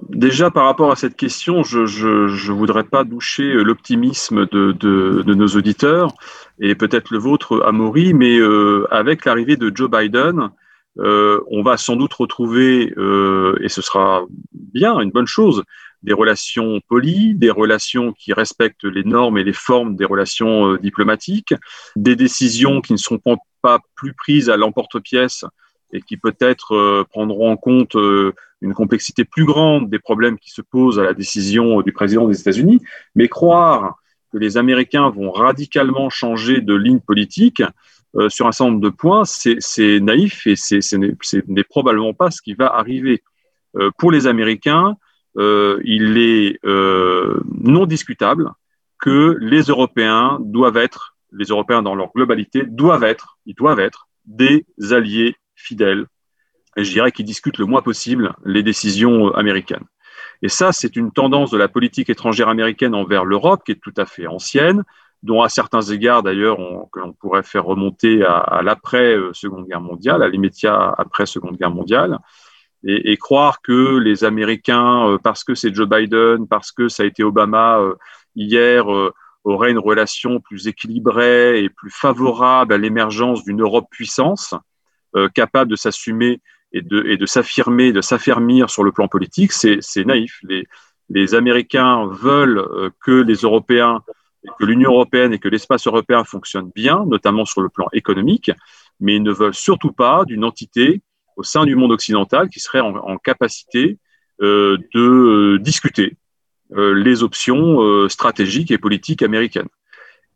[0.09, 5.33] déjà par rapport à cette question, je ne voudrais pas doucher l'optimisme de, de, de,
[5.33, 6.13] nos auditeurs
[6.59, 8.39] et peut-être le vôtre, Amaury, mais
[8.91, 10.49] avec l'arrivée de Joe Biden,
[10.97, 12.93] on va sans doute retrouver,
[13.61, 15.63] et ce sera bien, une bonne chose,
[16.05, 20.77] des relations polies, des relations qui respectent les normes et les formes des relations euh,
[20.77, 21.53] diplomatiques,
[21.95, 23.19] des décisions qui ne seront
[23.61, 25.45] pas plus prises à l'emporte-pièce
[25.91, 27.95] et qui peut-être prendront en compte
[28.65, 32.39] une complexité plus grande des problèmes qui se posent à la décision du président des
[32.39, 32.81] États-Unis,
[33.15, 33.95] mais croire
[34.33, 37.63] que les Américains vont radicalement changer de ligne politique
[38.29, 40.95] sur un certain nombre de points, c'est naïf et ce
[41.47, 43.23] n'est probablement pas ce qui va arriver.
[43.97, 44.97] pour les Américains,
[45.37, 48.51] il est non discutable
[48.99, 54.07] que les Européens doivent être, les Européens dans leur globalité, doivent être, ils doivent être
[54.25, 56.07] des alliés fidèles,
[56.83, 59.85] je dirais qu'ils discutent le moins possible les décisions américaines.
[60.41, 63.93] Et ça, c'est une tendance de la politique étrangère américaine envers l'Europe qui est tout
[63.97, 64.83] à fait ancienne,
[65.23, 66.57] dont à certains égards d'ailleurs
[66.91, 71.57] que l'on pourrait faire remonter à, l'après euh, Seconde Guerre mondiale, à l'immédiat après Seconde
[71.57, 72.19] Guerre mondiale,
[72.87, 77.05] et, croire que les Américains, euh, parce que c'est Joe Biden, parce que ça a
[77.07, 77.95] été Obama, euh,
[78.35, 79.11] hier euh,
[79.43, 84.53] aurait une relation plus équilibrée et plus favorable à l'émergence d'une Europe puissance,
[85.15, 86.41] euh, capable de s'assumer
[86.75, 90.41] et de, s'affirmer, de s'affermir sur le plan politique, c'est naïf.
[91.09, 94.01] Les, Américains veulent euh, que les Européens,
[94.59, 98.51] que l'Union européenne et que l'espace européen fonctionnent bien, notamment sur le plan économique,
[98.99, 101.01] mais ils ne veulent surtout pas d'une entité
[101.37, 103.97] au sein du monde occidental qui serait en, capacité
[104.41, 106.17] euh, de discuter
[106.75, 109.69] euh, les options stratégiques et politiques américaines.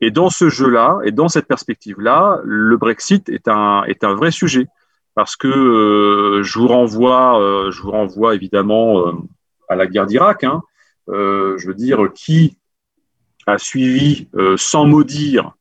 [0.02, 4.68] Et dans ce jeu-là, et dans cette perspective-là, le Brexit est un vrai sujet.
[5.16, 9.14] Parce que euh, je, vous renvoie, je vous renvoie évidemment
[9.68, 10.44] à la guerre d'Irak.
[10.44, 10.62] Hein.
[11.08, 12.58] je veux dire, qui
[13.46, 15.54] a suivi sans maudire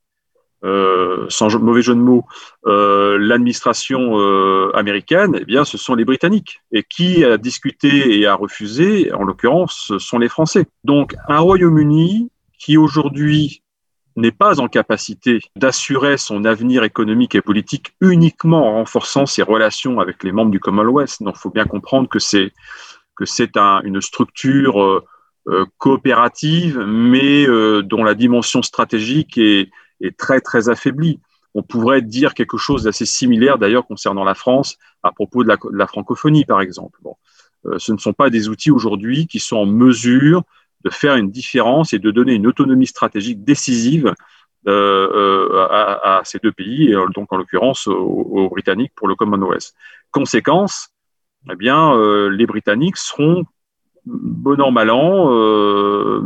[0.65, 2.25] euh, sans mauvais jeu de mots,
[2.67, 6.61] euh, l'administration euh, américaine, eh bien, ce sont les Britanniques.
[6.73, 10.67] Et qui a discuté et a refusé, en l'occurrence, ce sont les Français.
[10.83, 13.63] Donc, un Royaume-Uni qui aujourd'hui
[14.21, 20.01] n'est pas en capacité d'assurer son avenir économique et politique uniquement en renforçant ses relations
[20.01, 21.23] avec les membres du Commonwealth.
[21.23, 22.53] Donc, il faut bien comprendre que c'est
[23.17, 24.81] que c'est un, une structure
[25.49, 27.47] euh, coopérative, mais
[27.83, 29.71] dont la dimension stratégique est,
[30.17, 31.21] très très affaibli.
[31.55, 35.87] On pourrait dire quelque chose d'assez similaire d'ailleurs concernant la France à propos de la,
[35.87, 36.99] francophonie par exemple.
[37.03, 37.17] Bon.
[37.67, 40.43] Euh, ce ne sont pas des outils aujourd'hui qui sont en mesure
[40.85, 44.15] de faire une différence et de donner une autonomie stratégique décisive
[44.67, 49.15] euh, euh à, à, ces deux pays, et donc en l'occurrence aux, Britanniques pour le
[49.15, 49.73] Commonwealth.
[50.11, 50.91] Conséquence,
[51.51, 53.45] eh bien, euh, les Britanniques seront
[54.07, 56.23] bon an mal an euh,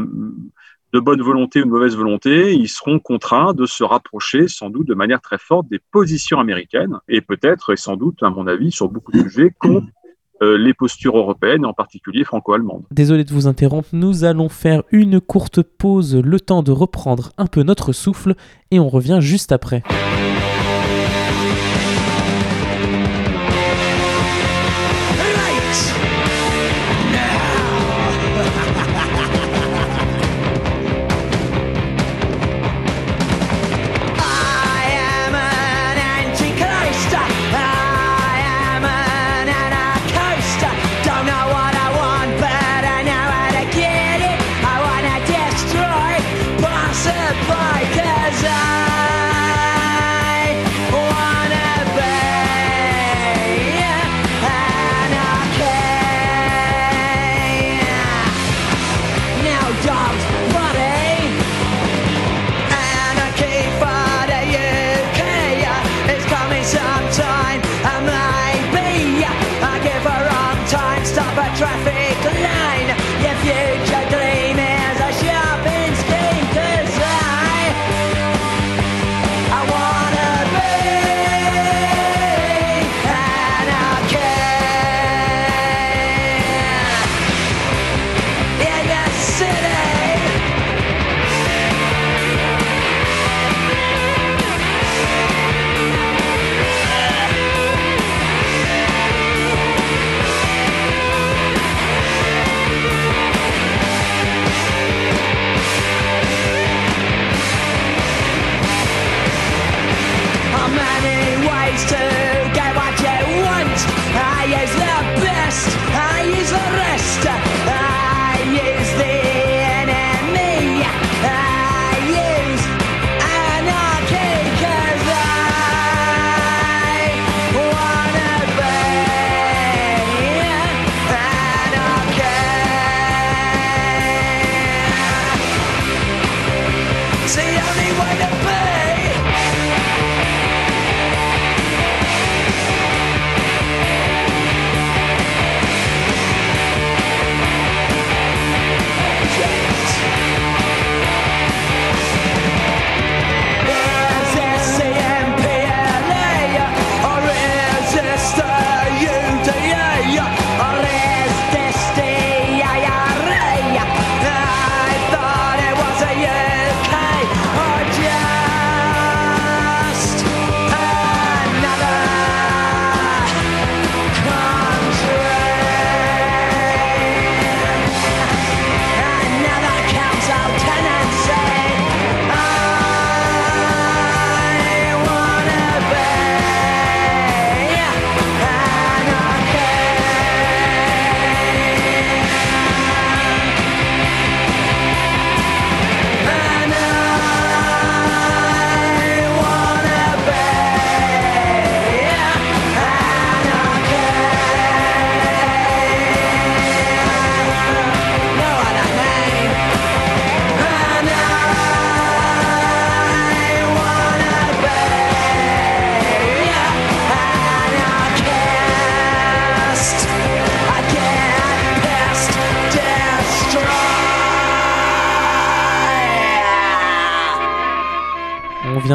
[0.92, 4.86] de bonne volonté ou de mauvaise volonté, ils seront contraints de se rapprocher sans doute
[4.86, 8.70] de manière très forte des positions américaines et peut-être et sans doute, à mon avis,
[8.70, 9.80] sur beaucoup de sujets euh,
[10.42, 12.82] les postures européennes, en particulier franco-allemandes.
[12.90, 17.46] Désolé de vous interrompre, nous allons faire une courte pause, le temps de reprendre un
[17.46, 18.34] peu notre souffle
[18.70, 19.82] et on revient juste après.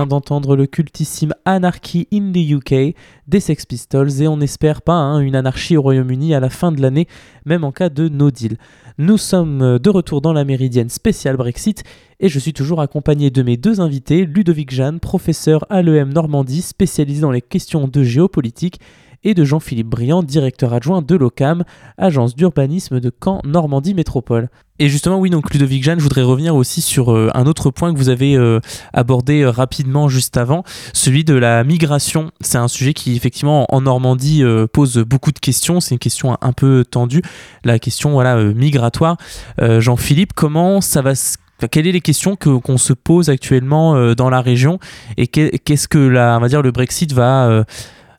[0.07, 2.95] D'entendre le cultissime Anarchy in the UK
[3.27, 6.71] des Sex Pistols et on n'espère pas hein, une anarchie au Royaume-Uni à la fin
[6.71, 7.07] de l'année,
[7.45, 8.57] même en cas de no deal.
[8.97, 11.83] Nous sommes de retour dans la méridienne spéciale Brexit
[12.19, 16.63] et je suis toujours accompagné de mes deux invités, Ludovic Jeanne, professeur à l'EM Normandie
[16.63, 18.79] spécialisé dans les questions de géopolitique
[19.27, 21.65] et de Jean-Philippe Briand, directeur adjoint de l'OCAM,
[21.97, 24.47] agence d'urbanisme de Caen Normandie Métropole.
[24.79, 27.93] Et justement, oui, donc Ludovic Jeanne, je voudrais revenir aussi sur euh, un autre point
[27.93, 28.61] que vous avez euh,
[28.93, 30.63] abordé euh, rapidement juste avant,
[30.93, 32.31] celui de la migration.
[32.39, 35.81] C'est un sujet qui, effectivement, en Normandie pose beaucoup de questions.
[35.81, 37.21] C'est une question un, peu tendue,
[37.65, 39.17] la question voilà, migratoire.
[39.59, 41.35] Jean-Philippe, comment ça va se
[41.71, 44.77] quelles sont les questions qu'on se pose actuellement dans la région
[45.17, 47.65] et qu'est-ce que la, on va dire, le Brexit va,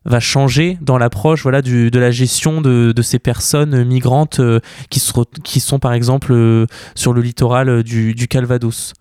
[0.04, 4.61] va changer dans l'approche voilà, du, de la gestion de, de ces personnes migrantes euh,
[4.90, 5.02] qui,
[5.44, 8.94] qui sont par exemple euh, sur le littoral euh, du, du Calvados?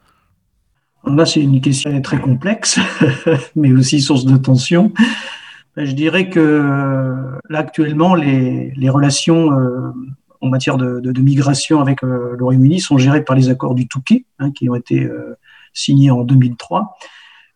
[1.06, 2.80] Là, c'est une question très complexe,
[3.56, 4.92] mais aussi source de tension.
[5.78, 9.52] Je dirais que là, actuellement, les, les relations
[10.42, 14.26] en matière de, de, migration avec le Royaume-Uni sont gérées par les accords du Touquet,
[14.40, 15.10] hein, qui ont été
[15.72, 16.98] signés en 2003.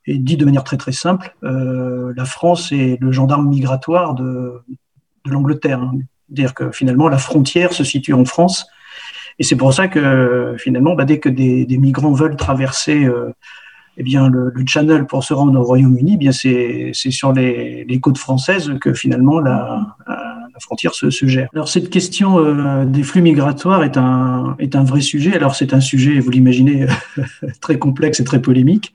[0.08, 4.62] Et dit de manière très très simple, euh, la France est le gendarme migratoire de,
[5.26, 5.82] de l'Angleterre.
[5.82, 5.94] Hein.
[6.28, 8.66] C'est-à-dire que finalement, la frontière se situe en France.
[9.38, 13.32] Et c'est pour ça que finalement, bah, dès que des, des, migrants veulent traverser euh,
[13.98, 17.34] eh bien, le, le, channel pour se rendre au Royaume-Uni, eh bien c'est, c'est sur
[17.34, 21.50] les, les, côtes françaises que finalement la, la frontière se, se, gère.
[21.54, 25.36] Alors cette question euh, des flux migratoires est un, est un vrai sujet.
[25.36, 26.86] Alors c'est un sujet, vous l'imaginez,
[27.62, 28.94] très complexe et très polémique.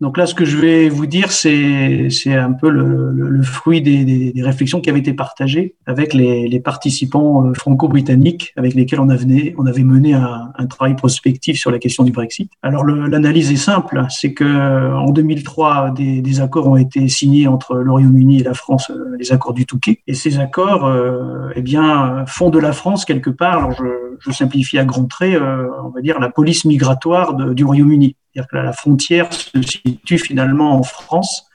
[0.00, 4.04] Donc là, ce que je vais vous dire, c'est un peu le, le, fruit des,
[4.04, 9.00] des, des, réflexions qui avaient été partagées avec les, les participants euh, franco-britanniques avec lesquels
[9.00, 12.50] on avait, on avait mené un, un, travail prospectif sur la question du Brexit.
[12.62, 17.74] Alors l'analyse est simple, c'est que en 2003, des, des, accords ont été signés entre
[17.76, 21.62] le Royaume-Uni et la France, euh, les accords du Touquet, et ces accords, euh, eh
[21.62, 23.84] bien, font de la France quelque part, alors je,
[24.20, 28.16] je simplifie à grands traits, euh, on va dire la police migratoire du Royaume-Uni.
[28.32, 31.50] C'est-à-dire que la frontière se situe finalement en France.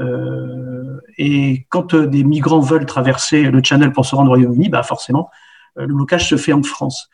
[0.00, 4.68] Euh, et quand euh, des migrants veulent traverser le Channel pour se rendre au Royaume-Uni,
[4.68, 5.30] bah forcément,
[5.78, 7.10] euh, le blocage se fait en France.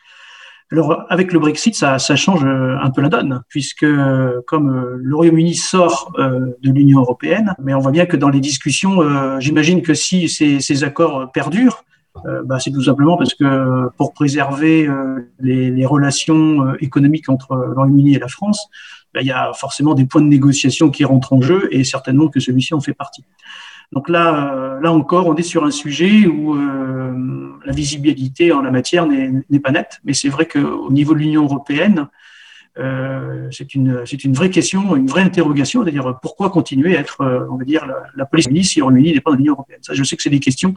[0.71, 3.87] Alors, avec le Brexit, ça, ça change euh, un peu la donne, puisque
[4.45, 9.39] comme le Royaume-Uni sort de l'Union européenne, mais on voit bien que dans les discussions,
[9.39, 11.83] j'imagine que si ces, accords perdurent,
[12.45, 14.87] bah, c'est tout simplement parce que pour préserver
[15.39, 18.69] les relations économiques entre le Royaume-Uni et la France,
[19.13, 22.27] ben, il y a forcément des points de négociation qui rentrent en jeu et certainement
[22.27, 23.23] que celui-ci en fait partie.
[23.91, 28.61] Donc là, euh, là encore, on est sur un sujet où euh, la visibilité en
[28.61, 32.07] la matière n'est pas nette, mais c'est vrai qu'au niveau de l'Union européenne,
[32.77, 37.45] euh, c'est une, une vraie question, une vraie interrogation, c'est-à-dire pourquoi continuer à être, euh,
[37.49, 37.85] on va dire,
[38.15, 39.79] la, police si on n'est pas dans l'Union européenne?
[39.81, 40.73] Ça, je sais que c'est des questions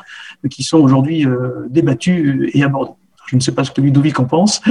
[0.51, 2.93] qui sont aujourd'hui euh, débattues et abordées.
[3.27, 4.61] Je ne sais pas ce que Ludovic en pense.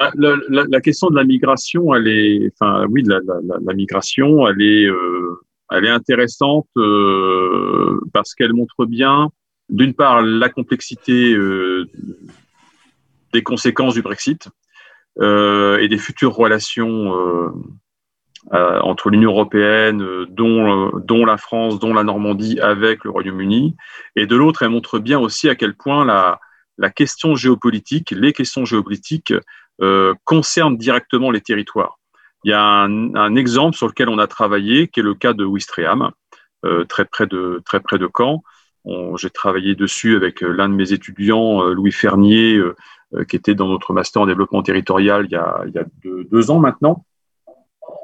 [0.00, 5.40] Ah, la, question de la migration, elle est, enfin, oui, la, migration, elle est, euh,
[5.72, 9.30] elle est intéressante euh, parce qu'elle montre bien,
[9.68, 11.90] d'une part, la complexité euh,
[13.32, 14.48] des conséquences du Brexit
[15.20, 17.12] et des futures relations
[18.52, 23.74] entre l'Union européenne, dont, dont la France, dont la Normandie, avec le Royaume-Uni,
[24.14, 26.38] et de l'autre, elle montre bien aussi à quel point la
[26.78, 29.34] la question géopolitique, les questions géopolitiques
[29.82, 31.98] euh, concernent directement les territoires.
[32.44, 35.44] Il y a un, exemple sur lequel on a travaillé, qui est le cas de
[35.44, 36.12] Ouistreham,
[36.64, 38.42] euh, très près de très près de Caen.
[39.16, 42.60] J'ai travaillé dessus avec euh, l'un de mes étudiants, Louis Fernier,
[43.28, 45.64] qui était dans notre master en développement territorial il y a,
[46.04, 47.04] deux, ans maintenant.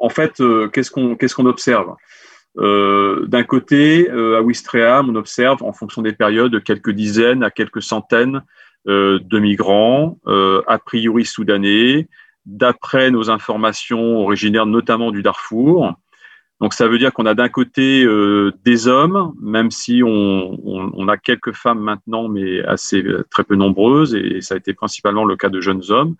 [0.01, 1.95] En fait, qu'est-ce qu'on observe?
[2.57, 8.43] D'un côté, à Ouistreham, on observe en fonction des périodes quelques dizaines à quelques centaines
[8.87, 12.09] de migrants, euh, a priori soudanais,
[12.47, 15.95] d'après nos informations originaires notamment du Darfour.
[16.61, 20.91] Donc ça veut dire qu'on a d'un côté euh, des hommes, même si on, on,
[20.95, 25.25] on, a quelques femmes maintenant, mais assez très peu nombreuses, et ça a été principalement
[25.25, 26.17] le cas de jeunes hommes,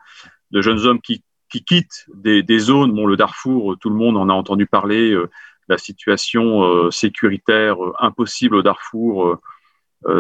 [0.51, 4.17] de jeunes hommes qui, qui quittent des, des zones, bon le Darfour, tout le monde
[4.17, 5.31] en a entendu parler, euh,
[5.69, 9.41] la situation euh, sécuritaire impossible au Darfour euh,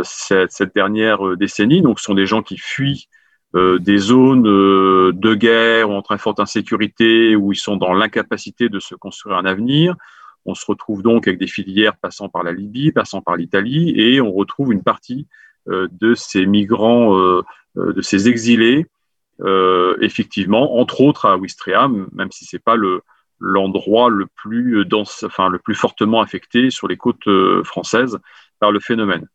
[0.02, 1.82] cette, cette, dernière euh, décennie.
[1.82, 3.08] Donc, ce sont des gens qui fuient
[3.54, 8.68] euh, des zones de guerre ou en très forte insécurité où ils sont dans l'incapacité
[8.68, 9.96] de se construire un avenir.
[10.44, 14.20] On se retrouve donc avec des filières passant par la Libye, passant par l'Italie, et
[14.20, 15.26] on retrouve une partie
[15.66, 17.16] de ces migrants,
[17.76, 18.84] de ces exilés,
[20.02, 23.00] effectivement, entre autres à Ouistreham, même si c'est pas le,
[23.40, 27.30] l'endroit le plus dense, enfin le plus fortement affecté sur les côtes
[27.64, 28.18] françaises
[28.60, 29.26] par le phénomène.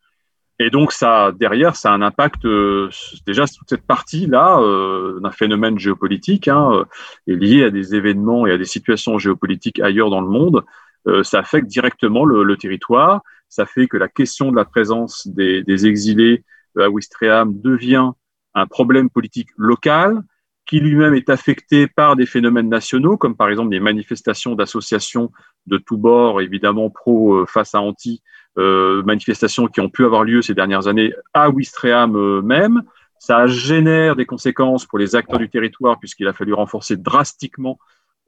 [0.61, 2.89] Et donc, ça, derrière, ça a un impact, euh,
[3.25, 6.83] déjà, toute cette partie-là euh, d'un phénomène géopolitique hein, euh,
[7.27, 10.63] liée à des événements et à des situations géopolitiques ailleurs dans le monde.
[11.23, 13.21] ça affecte directement le, territoire.
[13.47, 16.43] Ça fait que la question de la présence des, des exilés
[16.77, 18.11] à Ouistreham devient
[18.53, 20.21] un problème politique local
[20.69, 25.31] qui lui-même est affecté par des phénomènes nationaux, comme par exemple des manifestations d'associations
[25.65, 28.21] de tous bords, évidemment pro face à anti,
[28.59, 32.83] euh, manifestations qui ont pu avoir lieu ces dernières années à Ouistreham euh, même.
[33.17, 37.79] Ça génère des conséquences pour les acteurs du territoire puisqu'il a fallu renforcer drastiquement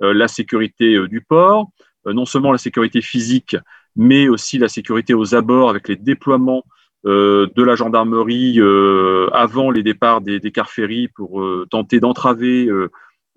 [0.02, 1.70] euh, la sécurité du port,
[2.06, 3.56] non seulement la sécurité physique,
[3.96, 6.64] mais aussi la sécurité aux abords avec les déploiements
[7.04, 8.60] de la gendarmerie
[9.34, 12.70] avant les départs des, des ferries pour tenter d'entraver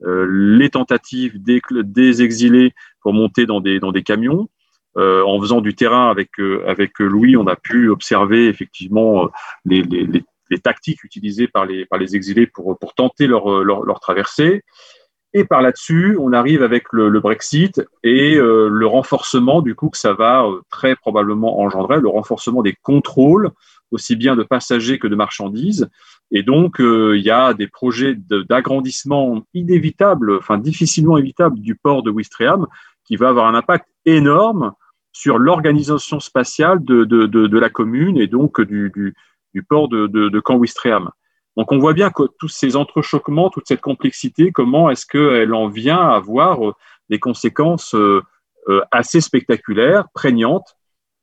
[0.00, 4.48] les tentatives des, des, exilés pour monter dans des, dans des camions.
[4.96, 9.28] Euh, en faisant du terrain avec, euh, avec Louis, on a pu observer effectivement euh,
[9.64, 10.06] les, les,
[10.50, 14.62] les, tactiques utilisées par les, par les exilés pour, pour tenter leur, leur, leur traversée.
[15.37, 20.12] Et par là-dessus, on arrive avec le, Brexit et le renforcement du coup que ça
[20.12, 23.51] va très probablement engendrer, le renforcement des contrôles,
[23.91, 25.91] aussi bien de passagers que de marchandises.
[26.30, 32.12] Et donc, il y a des projets d'agrandissement inévitables, enfin difficilement évitables du port de
[32.12, 32.68] Wistreham,
[33.05, 34.72] qui va avoir un impact énorme
[35.12, 39.14] sur l'organisation spatiale de, la commune et donc du
[39.68, 41.11] port de, de, Camp Wistreham.
[41.57, 45.68] Donc on voit bien que tous ces entrechoquements, toute cette complexité, comment est-ce qu'elle en
[45.68, 46.72] vient à avoir euh,
[47.11, 48.22] des conséquences euh,
[48.68, 50.76] euh, assez spectaculaires, prégnantes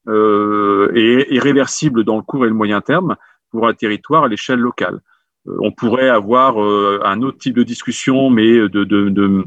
[0.08, 3.18] et irréversibles dans le court et le moyen terme
[3.52, 5.00] pour un territoire à l'échelle locale.
[5.46, 9.46] On pourrait avoir un autre type de discussion, mais de, de, de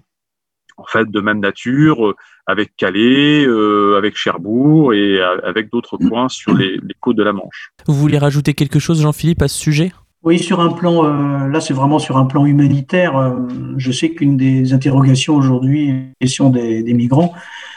[0.76, 2.14] en fait de même nature,
[2.46, 7.72] avec Calais, euh, avec Cherbourg et avec d'autres points sur les, côtes de la Manche.
[7.86, 9.92] Vous voulez rajouter quelque chose, Jean-Philippe, à ce sujet?
[10.24, 11.02] Oui, sur un plan,
[11.46, 13.36] là c'est vraiment sur un plan humanitaire.
[13.76, 17.32] je sais qu'une des interrogations aujourd'hui question des, migrants.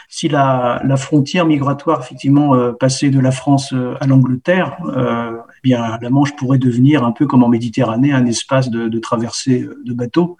[0.08, 6.34] Si la, frontière migratoire effectivement passait de la France à l'Angleterre, eh bien la Manche
[6.36, 10.38] pourrait devenir un peu comme en Méditerranée un espace de traversée de bateaux.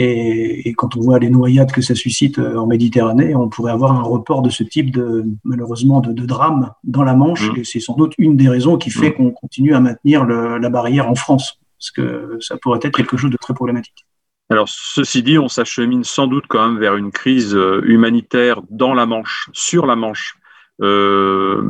[0.00, 3.72] Et, et, quand on voit les noyades que ça suscite euh, en Méditerranée, on pourrait
[3.72, 7.50] avoir un report de ce type de malheureusement de, de drame dans la Manche.
[7.50, 7.56] Mmh.
[7.56, 9.14] Et c'est sans doute une des raisons qui fait mmh.
[9.14, 13.16] qu'on continue à maintenir le, la barrière en France, parce que ça pourrait être quelque
[13.16, 14.06] chose de très problématique.
[14.50, 18.94] Alors, ceci dit, on s'achemine sans doute quand même vers une crise euh, humanitaire dans
[18.94, 20.36] la Manche, sur la Manche,
[20.80, 21.60] euh,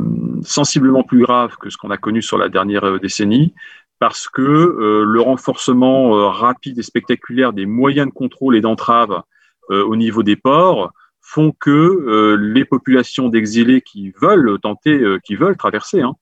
[0.43, 3.55] sensiblement plus grave que ce qu'on a connu sur la dernière décennie
[3.99, 9.21] parce que euh, le renforcement euh, rapide et spectaculaire des moyens de contrôle et d'entrave
[9.69, 10.91] euh, au niveau des ports
[11.21, 16.15] font que les populations d'exilés qui veulent tenter, qui veulent traverser, hein,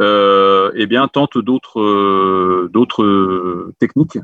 [0.00, 4.18] eh bien tentent d'autres d'autres techniques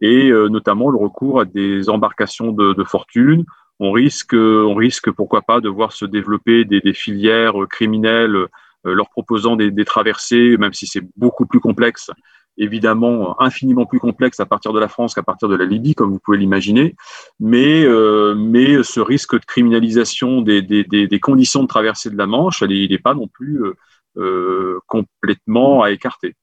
[0.00, 3.44] et notamment le recours à des embarcations de, de, fortune.
[3.78, 8.48] On risque, on risque pourquoi pas de voir se développer des, des filières criminelles
[8.82, 12.10] leur proposant des, des traversées, même si c'est beaucoup plus complexe,
[12.58, 16.10] évidemment infiniment plus complexe à partir de la France qu'à partir de la Libye, comme
[16.10, 16.94] vous pouvez l'imaginer,
[17.40, 22.26] mais, euh, mais ce risque de criminalisation des, des, des, conditions de traversée de la
[22.26, 23.76] Manche, il n'est pas non plus euh,
[24.16, 26.34] euh, complètement à écarter.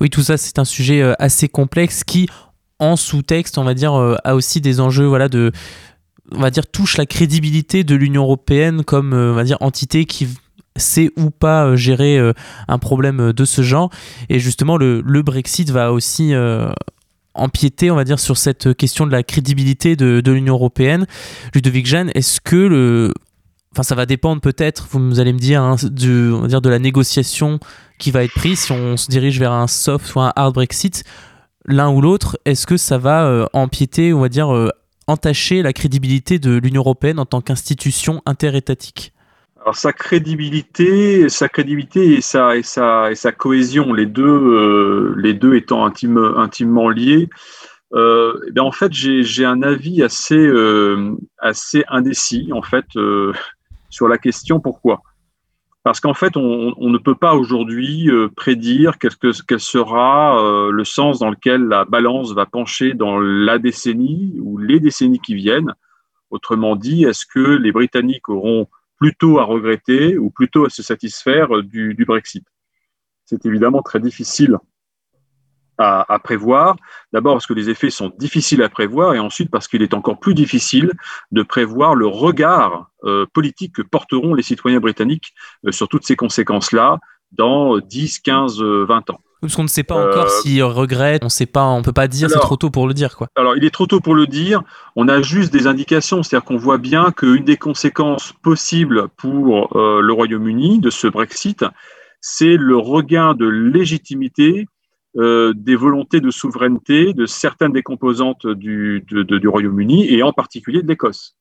[0.00, 2.28] Oui, tout ça, c'est un sujet assez complexe qui,
[2.78, 5.52] en sous-texte, on va dire, a aussi des enjeux voilà, de
[6.32, 10.26] on va dire touche la crédibilité de l'Union européenne comme on va dire entité qui
[10.76, 12.32] sait ou pas euh, gérer euh,
[12.68, 13.90] un problème euh, de ce genre.
[14.28, 16.34] Et justement, le, Brexit va aussi
[17.34, 21.06] empiéter, on va dire, sur cette question de la crédibilité de, l'Union européenne.
[21.54, 23.14] Ludovic Jeanne, est-ce que le.
[23.72, 26.78] Enfin, ça va dépendre peut-être, vous allez me dire, hein, on va dire de la
[26.78, 27.58] négociation
[27.98, 31.04] qui va être prise si on se dirige vers un soft ou un hard Brexit,
[31.66, 32.38] l'un ou l'autre.
[32.44, 34.48] Est-ce que ça va empiéter, on va dire,
[35.08, 39.12] entacher la crédibilité de l'Union européenne en tant qu'institution interétatique?
[39.66, 45.12] Alors sa crédibilité, sa crédibilité et sa, et sa, et sa cohésion, les deux, euh,
[45.18, 47.28] les deux étant intime, intimement liés,
[47.92, 53.32] euh, eh en fait j'ai un avis assez, euh, assez indécis en fait euh,
[53.90, 55.02] sur la question pourquoi?
[55.82, 61.18] Parce qu'en fait on, ne peut pas aujourd'hui prédire quel, que, quel sera le sens
[61.18, 65.74] dans lequel la balance va pencher dans la décennie ou les décennies qui viennent.
[66.30, 68.66] Autrement dit, est-ce que les Britanniques auront
[68.96, 72.44] plutôt à regretter ou plutôt à se satisfaire du, Brexit.
[73.24, 74.58] C'est évidemment très difficile
[75.78, 76.76] à, prévoir.
[77.12, 80.18] D'abord parce que les effets sont difficiles à prévoir et ensuite parce qu'il est encore
[80.18, 80.90] plus difficile
[81.32, 85.34] de prévoir le regard euh, politique que porteront les citoyens britanniques
[85.66, 86.98] euh, sur toutes ces conséquences-là
[87.32, 89.20] dans 10, 15, 20 ans.
[89.40, 92.08] Parce qu'on ne sait pas encore euh, s'ils regrettent, on sait pas, on peut pas
[92.08, 93.16] dire, c'est trop tôt pour le dire.
[93.16, 93.28] Quoi.
[93.36, 94.62] Alors, il est trop tôt pour le dire,
[94.96, 100.12] on a juste des indications, c'est-à-dire qu'on voit bien qu'une des conséquences possibles pour le
[100.12, 101.64] Royaume-Uni de ce Brexit,
[102.20, 104.66] c'est le regain de légitimité
[105.18, 109.02] euh, des volontés de souveraineté de certaines des composantes du,
[109.46, 111.38] Royaume-Uni et en particulier de l'Écosse.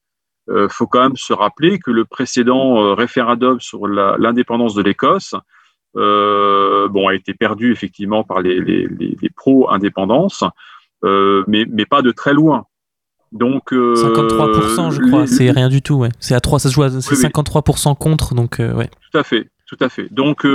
[0.47, 4.81] Il euh, faut quand même se rappeler que le précédent euh, référendum sur l'indépendance de
[4.81, 5.35] l'Écosse
[5.95, 8.87] bon, a été perdu effectivement par les,
[9.35, 10.43] pro-indépendance,
[11.03, 12.65] mais, mais, pas de très loin.
[13.31, 15.95] Donc, 53%, je crois, c'est rien du tout.
[15.95, 16.09] Ouais.
[16.19, 18.89] C'est à 3, ça se joue à 53% contre, donc ouais.
[19.11, 20.11] Tout à fait, tout à fait.
[20.13, 20.45] Donc,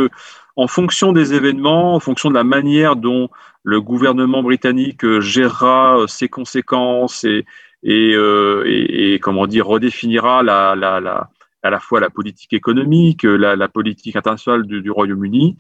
[0.57, 3.28] en fonction des événements, en fonction de la manière dont
[3.62, 7.45] le gouvernement britannique euh, gérera euh, ses conséquences et,
[7.86, 11.30] euh, et, et, comment dire redéfinira la, la, la,
[11.63, 15.57] à la fois la politique économique, la, la politique internationale du, Royaume-Uni,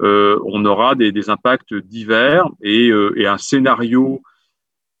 [0.00, 4.22] euh, on aura des, impacts divers et, et, un scénario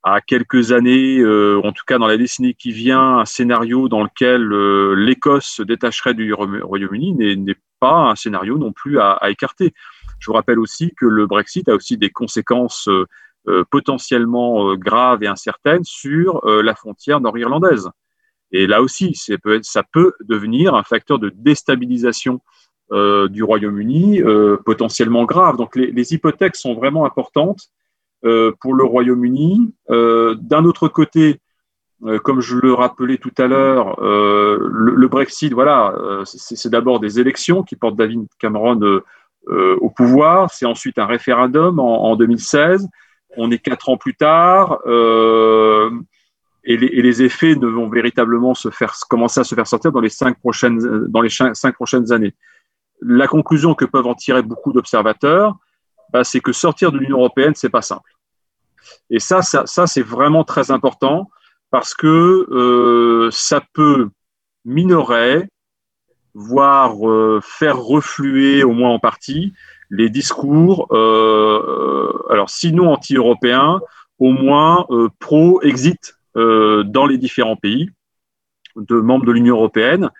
[0.02, 4.46] à quelques années, en tout cas dans la décennie qui vient, un scénario dans lequel
[4.94, 9.74] l'Écosse se détacherait du Royaume-Uni n'est pas un scénario non plus à, écarter.
[10.20, 13.06] Je vous rappelle aussi que le Brexit a aussi des conséquences euh,
[13.48, 17.90] euh, potentiellement euh, graves et incertaines sur la frontière nord-irlandaise.
[18.52, 22.40] Et là aussi, ça peut devenir un facteur de déstabilisation
[23.30, 24.20] du Royaume-Uni
[24.66, 25.56] potentiellement grave.
[25.56, 27.70] Donc les, hypothèques sont vraiment importantes
[28.20, 29.72] pour le Royaume-Uni.
[29.88, 31.40] D'un autre côté,
[32.04, 36.98] euh, comme je le rappelais tout à l'heure, euh, le, Brexit, voilà, euh, c'est d'abord
[36.98, 39.00] des élections qui portent David Cameron
[39.48, 40.50] au pouvoir.
[40.50, 42.88] C'est ensuite un référendum en, 2016.
[43.36, 44.78] On est quatre ans plus tard.
[46.64, 48.52] Et les, et, les, effets ne vont véritablement
[49.08, 52.34] commencer à se faire sortir dans les cinq prochaines, années.
[53.00, 55.56] La conclusion que peuvent en tirer beaucoup d'observateurs,
[56.12, 58.12] bah, c'est que sortir de l'Union européenne, c'est pas simple.
[59.10, 61.30] Et ça, ça, ça c'est vraiment très important
[61.70, 64.10] parce que euh, ça peut
[64.64, 65.48] minorer,
[66.34, 69.52] voire euh, faire refluer, au moins en partie,
[69.90, 73.80] les discours, euh, alors sinon anti-européens,
[74.18, 74.86] au moins
[75.18, 77.90] pro-exit dans les différents pays
[78.76, 80.10] de membres de l'Union européenne,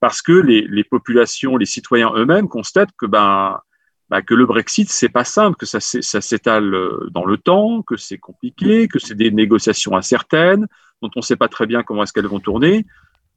[0.00, 3.60] parce que les, les, populations, les citoyens eux-mêmes constatent que ben,
[4.10, 6.74] bah, que le Brexit, c'est pas simple, que ça, ça s'étale
[7.12, 10.66] dans le temps, que c'est compliqué, que c'est des négociations incertaines,
[11.00, 12.86] dont on ne sait pas très bien comment est-ce qu'elles vont tourner.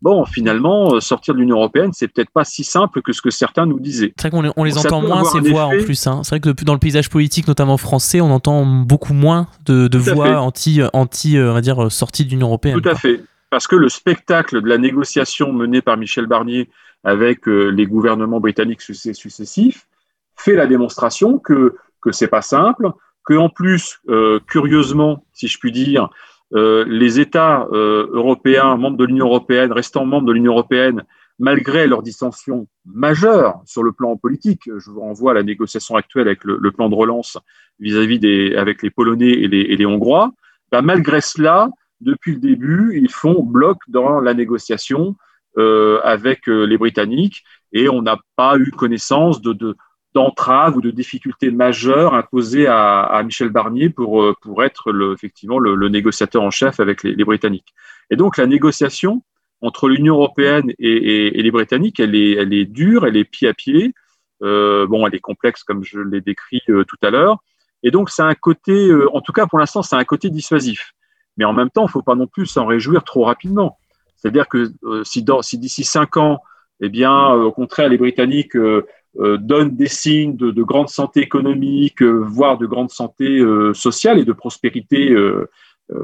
[0.03, 3.29] Bon, finalement, euh, sortir de l'Union européenne, c'est peut-être pas si simple que ce que
[3.29, 4.13] certains nous disaient.
[4.17, 6.05] C'est vrai qu'on les, on les entend moins ces voix en plus.
[6.07, 6.23] Hein.
[6.23, 10.41] C'est vrai que dans le paysage politique, notamment français, on entend beaucoup moins de, voix
[10.41, 12.81] anti, anti, euh, on va dire, euh, sortie de l'Union européenne.
[12.81, 16.69] Tout à fait, parce que le spectacle de la négociation menée par Michel Barnier
[17.05, 19.87] avec les gouvernements britanniques successifs
[20.35, 22.91] fait la démonstration que que c'est pas simple,
[23.25, 23.99] que en plus,
[24.47, 26.09] curieusement, si je puis dire,
[26.55, 31.03] euh, les États euh, européens, membres de l'Union européenne, restant membres de l'Union européenne,
[31.39, 36.27] malgré leurs dissensions majeures sur le plan politique, je vous renvoie à la négociation actuelle
[36.27, 37.37] avec le, plan de relance
[37.79, 40.31] vis-à-vis des, avec les Polonais et les, et les Hongrois,
[40.71, 41.69] bah, malgré cela,
[42.01, 45.15] depuis le début, ils font bloc dans la négociation
[45.57, 49.75] euh, avec euh, les Britanniques et on n'a pas eu connaissance de, de,
[50.13, 55.89] d'entraves ou de difficultés majeures imposées à, Michel Barnier pour, euh, pour être effectivement le,
[55.89, 57.73] négociateur en chef avec les, Britanniques.
[58.09, 59.23] Et donc la négociation
[59.61, 63.53] entre l'Union européenne et, les Britanniques, elle est, elle est dure, elle est pied à
[63.53, 63.93] pied.
[64.43, 67.37] Euh, bon, elle est complexe comme je l'ai décrit euh, tout à l'heure.
[67.81, 70.93] Et donc c'est un côté, en tout cas pour l'instant, c'est un côté dissuasif.
[71.37, 73.79] Mais en même temps, il ne faut pas non plus s'en réjouir trop rapidement.
[74.15, 74.71] C'est-à-dire que
[75.03, 75.23] si,
[75.57, 76.39] d'ici cinq ans,
[76.79, 78.55] eh bien, au contraire, les Britanniques
[79.15, 84.19] donne des signes de, de, grande santé économique, euh, voire de grande santé euh, sociale
[84.19, 85.15] et de prospérité,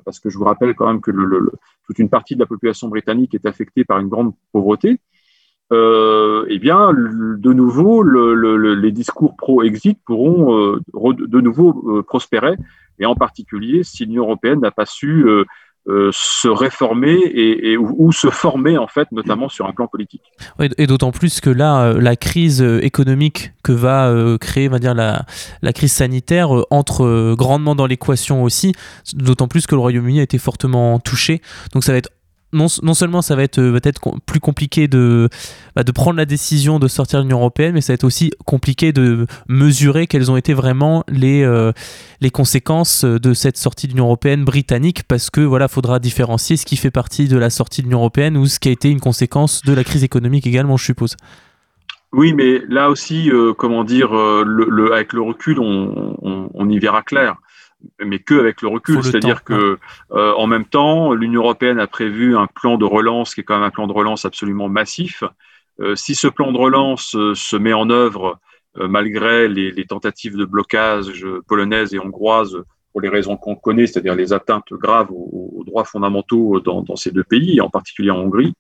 [0.06, 1.12] parce que je vous rappelle quand même que
[1.88, 5.00] toute une partie de la population britannique est affectée par une grande pauvreté.
[5.72, 12.56] Euh, eh bien, de nouveau, le, les discours pro-exit pourront de nouveau prospérer,
[13.00, 15.26] et en particulier si l'Union européenne n'a pas su
[15.90, 20.22] euh, se réformer et, ou, se former en fait notamment sur un plan politique.
[20.78, 24.94] et d'autant plus que là euh, la crise euh, économique que va créer va dire
[24.94, 25.26] la,
[25.64, 28.74] la crise sanitaire entre grandement dans l'équation aussi
[29.14, 31.42] d'autant plus que le Royaume-Uni a été fortement touché
[31.74, 32.12] donc ça va être
[32.52, 35.30] non, non, seulement ça va être euh, peut-être plus compliqué de,
[35.76, 38.32] bah, de prendre la décision de sortir de l'Union européenne, mais ça va être aussi
[38.46, 41.72] compliqué de mesurer quelles ont été vraiment les, euh,
[42.22, 46.66] les conséquences de cette sortie de l'Union européenne britannique, parce que voilà, faudra différencier ce
[46.66, 49.00] qui fait partie de la sortie de l'Union européenne ou ce qui a été une
[49.00, 51.18] conséquence de la crise économique également, je suppose.
[52.12, 57.04] Oui, mais là aussi, euh, comment dire, le, avec le recul, on, on y verra
[57.04, 57.36] clair
[58.04, 59.04] mais que avec le recul.
[59.04, 59.78] C'est-à-dire que
[60.12, 63.56] euh, en même temps, l'Union européenne a prévu un plan de relance qui est quand
[63.56, 65.24] même un plan de relance absolument massif.
[65.80, 68.40] Euh, si ce plan de relance euh, se met en œuvre
[68.76, 72.56] malgré les, les, tentatives de blocage polonaises et hongroises
[72.92, 76.96] pour les raisons qu'on connaît, c'est-à-dire les atteintes graves aux, aux droits fondamentaux dans, dans,
[76.96, 78.54] ces deux pays, en particulier en Hongrie,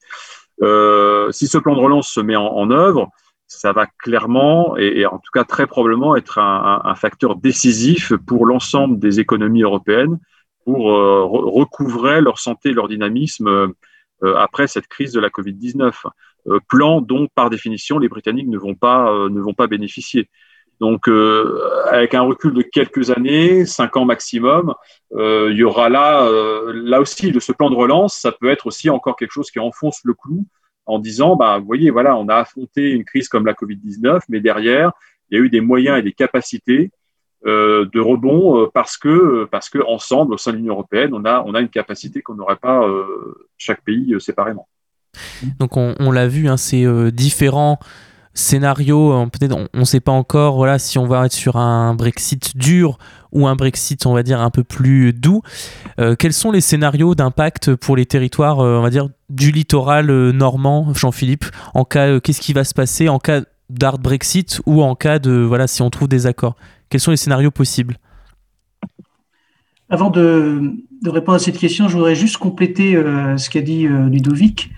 [1.32, 3.11] si ce plan de relance se met en, en œuvre,
[3.50, 9.00] ça va clairement et, en tout cas très probablement être un, facteur décisif pour l'ensemble
[9.00, 10.20] des économies européennes
[10.66, 15.93] pour euh, recouvrer leur santé, leur dynamisme euh, après cette crise de la Covid-19.
[16.47, 20.30] Euh, plan dont, par définition, les Britanniques ne vont pas, ne vont pas bénéficier.
[20.80, 21.10] Donc,
[21.91, 24.74] avec un recul de quelques années, cinq ans maximum,
[25.18, 26.30] il y aura là,
[26.72, 29.60] là aussi, de ce plan de relance, ça peut être aussi encore quelque chose qui
[29.60, 30.45] enfonce le clou
[30.90, 34.42] en disant, bah, vous voyez, voilà, on a affronté une crise comme la Covid-19, mais
[34.42, 34.92] derrière,
[35.30, 36.92] il y a eu des moyens et des capacités
[37.46, 41.24] euh, de rebond euh, parce que parce que ensemble, au sein de l'Union européenne, on
[41.24, 44.68] a on a une capacité qu'on n'aurait pas euh, chaque pays séparément.
[45.58, 47.80] Donc on, on l'a vu, hein, c'est différent
[48.34, 51.94] scénario, euh, peut-être on ne sait pas encore voilà, si on va être sur un
[51.94, 52.98] Brexit dur
[53.32, 55.42] ou un Brexit, on va dire, un peu plus doux.
[56.00, 60.08] Euh, quels sont les scénarios d'impact pour les territoires, euh, on va dire, du littoral
[60.32, 64.96] normand, Jean-Philippe En cas, qu'est-ce qui va se passer en cas d'hard Brexit ou en
[64.96, 66.56] cas de, voilà, si on trouve des accords?
[66.90, 67.98] Quels sont les scénarios possibles?
[69.92, 70.74] Avant de,
[71.06, 74.72] répondre à cette question, je voudrais juste compléter ce qu'a dit Ludovic,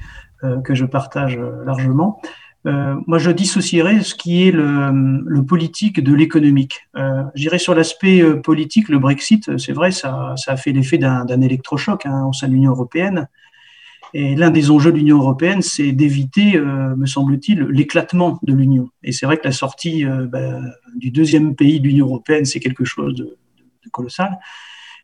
[0.63, 2.21] que je partage largement.
[2.67, 6.87] Euh, moi, je dissocierais ce qui est le, le politique de l'économique.
[6.95, 10.97] Euh, J'irais sur l'aspect euh, politique, le Brexit, c'est vrai, ça, ça, a fait l'effet
[10.99, 13.27] d'un électrochoc hein, au sein de l'Union européenne.
[14.13, 18.89] Et l'un des enjeux de l'Union européenne, c'est d'éviter, euh, me semble-t-il, l'éclatement de l'Union.
[19.03, 22.59] Et c'est vrai que la sortie euh, ben, du deuxième pays de l'Union européenne, c'est
[22.59, 24.37] quelque chose de, de, colossal.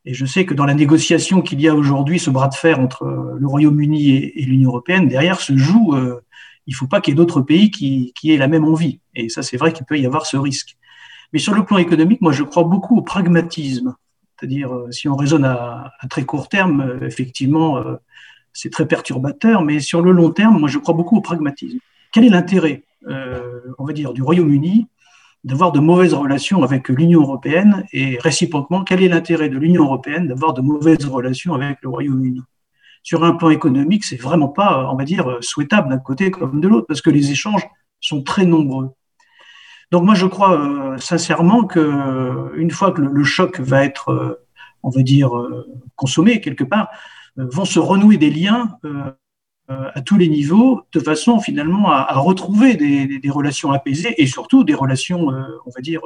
[0.03, 2.79] Et je sais que dans la négociation qu'il y a aujourd'hui, ce bras de fer
[2.79, 6.21] entre le Royaume-Uni et l'Union européenne, derrière se joue euh,
[6.67, 8.99] il ne faut pas qu'il y ait d'autres pays qui, aient la même envie.
[9.15, 10.77] Et ça, c'est vrai qu'il peut y avoir ce risque.
[11.31, 13.95] Mais sur le plan économique, moi, je crois beaucoup au pragmatisme.
[14.37, 17.95] C'est-à-dire, euh, si on raisonne à, très court terme, euh, effectivement, euh,
[18.53, 21.79] c'est très perturbateur, mais sur le long terme, moi, je crois beaucoup au pragmatisme.
[22.11, 22.83] Quel est l'intérêt,
[23.77, 24.87] on va dire, du Royaume-Uni
[25.43, 27.85] d'avoir de mauvaises relations avec l'Union européenne?
[27.93, 32.41] Et réciproquement, quel est l'intérêt de l'Union européenne d'avoir de mauvaises relations avec le Royaume-Uni?
[33.03, 36.67] Sur un plan économique, c'est vraiment pas, on va dire, souhaitable d'un côté comme de
[36.67, 37.67] l'autre, parce que les échanges
[37.99, 38.91] sont très nombreux.
[39.91, 44.09] Donc moi, je crois euh, sincèrement que euh, une fois que le, choc va être,
[44.09, 44.45] euh,
[44.83, 46.89] on va dire, euh, consommé quelque part,
[47.39, 49.11] euh, vont se renouer des liens euh,
[49.69, 54.63] à tous les niveaux, de façon finalement à, retrouver des, des, relations apaisées et surtout
[54.63, 55.99] des relations, on va dire,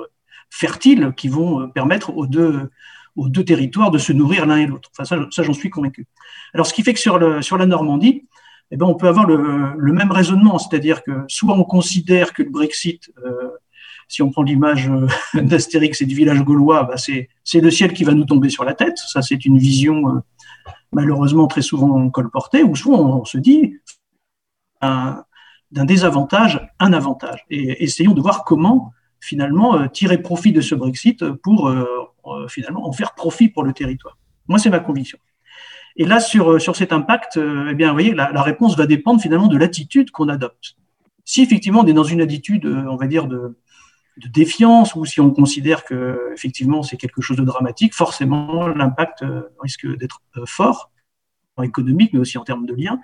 [0.49, 2.71] fertiles qui vont permettre aux deux
[3.15, 4.89] aux deux territoires de se nourrir l'un et l'autre.
[4.97, 6.07] Enfin, ça, j'en suis convaincu.
[6.53, 8.27] Alors, ce qui fait que sur, la Normandie,
[8.71, 12.49] eh ben, on peut avoir le, même raisonnement, c'est-à-dire que soit on considère que le
[12.49, 13.49] Brexit, euh,
[14.07, 15.07] si on prend l'image euh,
[15.41, 18.73] d'Astérix et du village gaulois, bah c'est, le ciel qui va nous tomber sur la
[18.73, 18.97] tête.
[18.97, 20.19] Ça, c'est une vision euh,
[20.93, 23.77] malheureusement très souvent colportée, ou soit on, se dit
[24.79, 25.23] un,
[25.71, 27.45] d'un désavantage un avantage.
[27.49, 31.71] Et essayons de voir comment finalement tirer profit de ce Brexit pour
[32.25, 34.17] euh, euh, finalement en faire profit pour le territoire.
[34.47, 35.17] Moi, c'est ma conviction.
[35.95, 39.47] Et là, sur, sur cet impact, eh bien, vous voyez, la, réponse va dépendre finalement
[39.47, 40.77] de l'attitude qu'on adopte.
[41.25, 43.57] Si effectivement on est dans une attitude, on va dire, de,
[44.17, 49.25] de défiance, ou si on considère que effectivement c'est quelque chose de dramatique, forcément l'impact
[49.59, 50.91] risque d'être fort,
[51.61, 52.99] économique, mais aussi en termes de liens.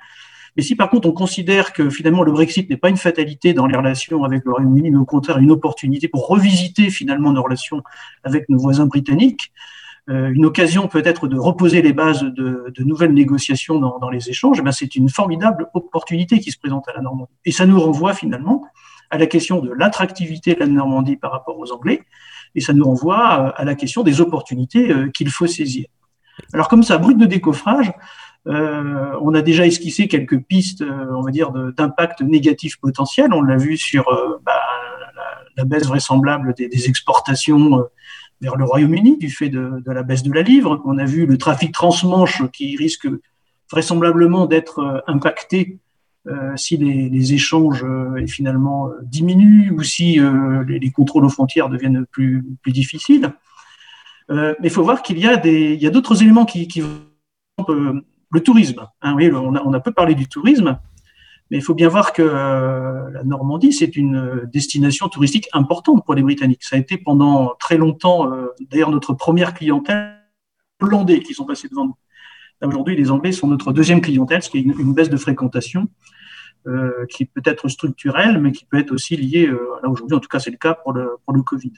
[0.58, 3.68] Mais si par contre on considère que finalement le Brexit n'est pas une fatalité dans
[3.68, 7.84] les relations avec le Royaume-Uni, mais au contraire une opportunité pour revisiter finalement nos relations
[8.24, 9.52] avec nos voisins britanniques,
[10.10, 14.72] euh, une occasion peut-être de reposer les bases de, nouvelles négociations dans, les échanges, ben
[14.72, 17.32] c'est une formidable opportunité qui se présente à la Normandie.
[17.46, 18.66] Et ça nous renvoie finalement
[19.12, 22.02] à la question de l'attractivité de la Normandie par rapport aux Anglais,
[22.56, 25.86] et ça nous renvoie à la question des opportunités euh, qu'il faut saisir.
[26.54, 27.92] Alors comme ça, brut de décoffrage,
[28.48, 33.34] on a déjà esquissé quelques pistes, euh, on va dire, d'impact négatif potentiel.
[33.34, 34.54] On l'a vu sur euh, bah,
[35.56, 37.84] la, baisse vraisemblable des, exportations
[38.42, 40.82] vers le Royaume-Uni du fait de, la baisse de la livre.
[40.86, 43.08] On a vu le trafic transmanche qui risque
[43.72, 45.80] vraisemblablement d'être impacté
[46.56, 47.84] si les, échanges
[48.28, 50.20] finalement diminuent ou si
[50.68, 53.34] les, contrôles aux frontières deviennent plus, difficiles.
[54.30, 56.84] mais il faut voir qu'il y a d'autres éléments qui, qui
[58.30, 58.88] le tourisme.
[59.02, 60.80] Hein, oui, on, a, on a peu parlé du tourisme.
[61.50, 66.14] Mais il faut bien voir que euh, la Normandie, c'est une destination touristique importante pour
[66.14, 66.64] les Britanniques.
[66.64, 70.18] Ça a été pendant très longtemps, euh, d'ailleurs, notre première clientèle,
[70.82, 71.98] les Hollandais qui sont passés devant nous.
[72.68, 75.88] Aujourd'hui, les Anglais sont notre deuxième clientèle, ce qui est une, baisse de fréquentation
[76.66, 80.28] euh, qui peut être structurelle, mais qui peut être aussi liée, là aujourd'hui, en tout
[80.28, 81.74] cas, c'est le cas pour le, pour le Covid.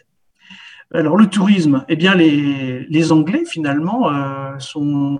[0.93, 4.09] Alors, le tourisme, eh bien, les, les Anglais, finalement,
[4.57, 5.19] sont,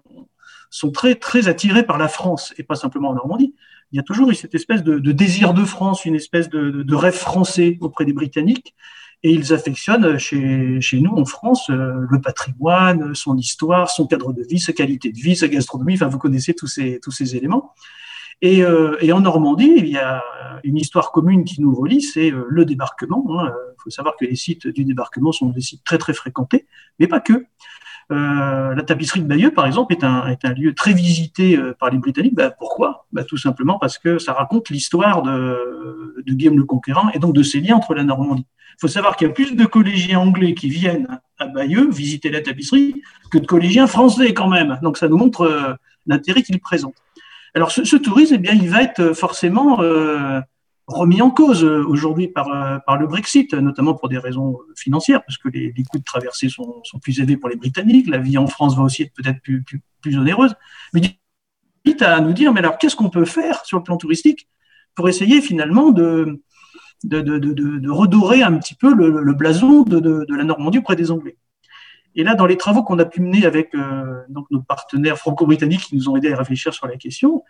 [0.70, 3.53] sont très, très attirés par la France et pas simplement en Normandie
[3.91, 7.15] il y a toujours eu cette espèce de, désir de France, une espèce de, rêve
[7.15, 8.76] français auprès des Britanniques.
[9.22, 14.32] Et ils affectionnent chez, chez nous en France euh, le patrimoine, son histoire, son cadre
[14.32, 15.95] de vie, sa qualité de vie, sa gastronomie.
[15.95, 17.74] Enfin, vous connaissez tous ces, tous ces éléments.
[18.41, 20.24] Et, euh, et, en Normandie, il y a
[20.63, 23.26] une histoire commune qui nous relie, c'est euh, le débarquement.
[23.28, 23.53] Il hein.
[23.84, 26.65] faut savoir que les sites du débarquement sont des sites très très fréquentés,
[26.97, 27.45] mais pas que.
[28.12, 31.76] Euh, la tapisserie de Bayeux, par exemple, est un, est un lieu très visité euh,
[31.80, 32.34] par les Britanniques.
[32.34, 33.05] Bah, pourquoi?
[33.12, 37.36] Bah, Tout simplement parce que ça raconte l'histoire de, de Guillaume le Conquérant et donc
[37.36, 38.47] de ses liens entre la Normandie.
[38.80, 42.30] Il faut savoir qu'il y a plus de collégiens anglais qui viennent à Bayeux visiter
[42.30, 44.80] la tapisserie que de collégiens français quand même.
[44.82, 45.74] Donc ça nous montre euh,
[46.07, 46.95] l'intérêt qu'il présente.
[47.53, 50.39] Alors ce, ce, tourisme, eh bien, il va être forcément euh,
[50.90, 55.24] remis en cause euh, aujourd'hui par, euh, par le Brexit, notamment pour des raisons financières,
[55.24, 58.18] parce que les, les coûts de traversée sont, sont, plus élevés pour les Britanniques, la
[58.18, 60.56] vie en France va aussi être peut-être plus, plus, plus, onéreuse.
[60.94, 61.02] Mais
[61.86, 64.48] vite à nous dire, mais alors qu'est-ce qu'on peut faire sur le plan touristique
[64.96, 66.42] pour essayer finalement de,
[67.04, 70.96] de, de, de, redorer un petit peu le, le blason de, de, la Normandie auprès
[70.96, 71.38] des Anglais?
[72.16, 75.82] Et là, dans les travaux qu'on a pu mener avec euh, donc nos partenaires franco-britanniques
[75.82, 77.44] qui nous ont aidés à réfléchir sur la question,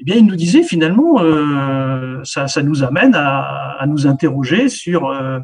[0.00, 4.70] eh bien, il nous disait finalement, euh, ça, ça, nous amène à, à nous interroger
[4.70, 5.40] sur, euh,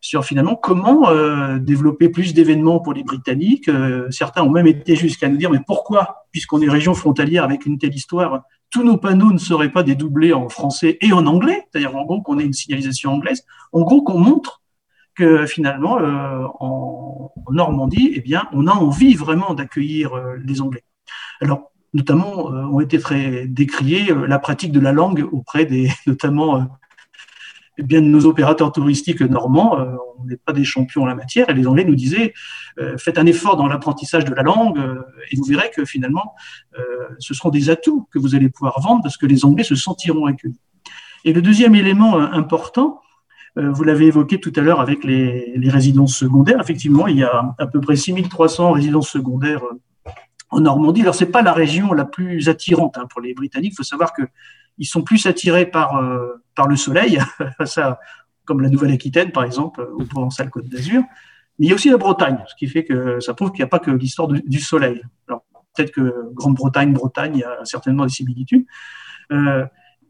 [0.00, 3.68] sur finalement comment euh, développer plus d'événements pour les Britanniques.
[3.68, 7.66] Euh, certains ont même été jusqu'à nous dire, mais pourquoi, puisqu'on est région frontalière avec
[7.66, 11.66] une telle histoire, tous nos panneaux ne seraient pas dédoublés en français et en anglais,
[11.70, 14.62] c'est-à-dire en gros qu'on ait une signalisation anglaise, en gros qu'on montre
[15.14, 20.12] que finalement, euh, en, en, Normandie, eh bien, on a envie vraiment d'accueillir
[20.44, 20.84] les Anglais.
[21.40, 25.90] Alors, notamment euh, ont été très décriés euh, la pratique de la langue auprès des,
[26.06, 26.64] notamment euh,
[27.78, 29.78] eh bien, de nos opérateurs touristiques normands.
[30.18, 32.34] on n'est pas des champions en la matière et les Anglais nous disaient
[32.96, 34.80] faites un effort dans l'apprentissage de la langue
[35.30, 36.34] et vous verrez que finalement
[37.20, 40.26] ce seront des atouts que vous allez pouvoir vendre parce que les Anglais se sentiront
[40.26, 40.58] accueillis.
[41.24, 43.00] Et le deuxième élément important,
[43.54, 46.60] vous l'avez évoqué tout à l'heure avec les, les, résidences secondaires.
[46.60, 49.62] Effectivement, il y a à peu près 6300 résidences secondaires
[50.50, 51.02] en Normandie.
[51.02, 53.72] Alors, c'est pas la région la plus attirante hein, pour les Britanniques.
[53.72, 54.22] Il faut savoir que
[54.78, 57.20] ils sont plus attirés par euh, par le soleil,
[57.64, 57.98] ça,
[58.44, 61.02] comme la Nouvelle-Aquitaine par exemple, ou Provençal-Côte d'Azur.
[61.58, 63.64] Mais il y a aussi la Bretagne, ce qui fait que ça prouve qu'il n'y
[63.64, 65.02] a pas que l'histoire du soleil.
[65.26, 65.44] Alors,
[65.74, 68.64] peut-être que Grande-Bretagne, Bretagne, il y a certainement des similitudes.
[69.32, 69.64] Euh,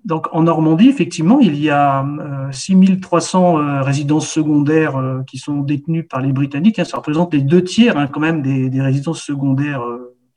[0.04, 5.60] donc en Normandie, effectivement, il y a euh, 6300 euh, résidences secondaires euh, qui sont
[5.60, 6.78] détenues par les Britanniques.
[6.78, 9.82] Hein, ça représente les deux tiers hein, quand même des, des résidences secondaires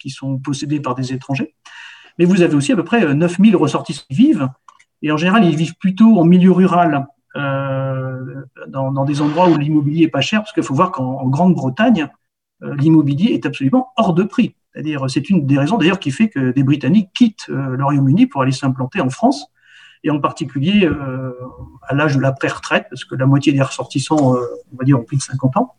[0.02, 1.56] qui sont possédés par des étrangers.
[2.18, 4.50] Mais vous avez aussi à peu près 9000 euh, ressortissants qui vivent,
[5.02, 9.58] et en général, ils vivent plutôt en milieu rural, euh, dans, dans, des endroits où
[9.58, 12.10] l'immobilier est pas cher, parce qu'il faut voir qu'en Grande-Bretagne,
[12.64, 14.56] euh, l'immobilier est absolument hors de prix.
[14.74, 18.28] C'est-à-dire, c'est une des raisons d'ailleurs qui fait que des Britanniques quittent euh, le Royaume-Uni
[18.28, 19.48] pour aller s'implanter en France,
[20.04, 20.90] et en particulier
[21.88, 25.04] à l'âge de la pré-retraite, parce que la moitié des ressortissants, on va dire, ont
[25.04, 25.76] plus de 50 ans.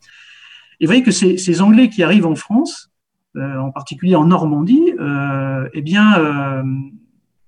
[0.78, 2.91] Et vous voyez que ces, ces Anglais qui arrivent en France,
[3.36, 6.62] en particulier en Normandie, euh, eh bien, euh,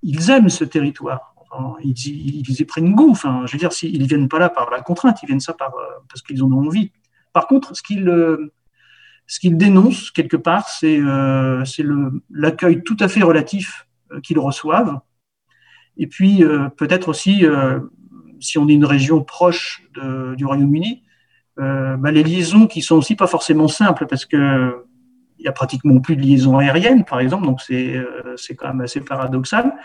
[0.01, 1.33] ils aiment ce territoire.
[1.83, 3.11] Ils, ils, y prennent goût.
[3.11, 5.53] Enfin, je veux dire, s'ils ne viennent pas là par la contrainte, ils viennent ça
[5.53, 5.73] par,
[6.09, 6.91] parce qu'ils en ont envie.
[7.31, 8.11] Par contre, ce qu'ils
[9.27, 11.63] ce qu'ils dénoncent quelque part, c'est euh,
[12.29, 13.87] l'accueil tout à fait relatif
[14.21, 14.99] qu'ils reçoivent.
[15.97, 16.43] Et puis
[16.75, 17.79] peut-être aussi, euh,
[18.39, 21.03] si on est une région proche de, du Royaume-Uni,
[21.59, 24.84] euh, bah, les liaisons qui sont aussi pas forcément simples parce que
[25.45, 28.69] il y a pratiquement plus de liaison aérienne, par exemple, donc c'est euh, c'est quand
[28.69, 29.75] même assez paradoxal.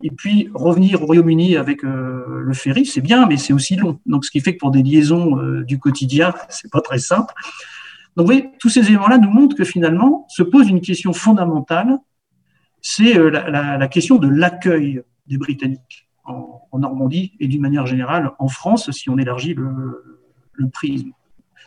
[0.00, 3.98] Et puis revenir au Royaume-Uni avec euh, le ferry, c'est bien, mais c'est aussi long.
[4.06, 7.34] Donc ce qui fait que pour des liaisons euh, du quotidien, c'est pas très simple.
[8.14, 11.98] Donc vous voyez, tous ces éléments-là nous montrent que finalement se pose une question fondamentale,
[12.80, 18.88] c'est la, question de l'accueil des Britanniques en, Normandie et d'une manière générale en France,
[18.92, 21.10] si on élargit le, prisme.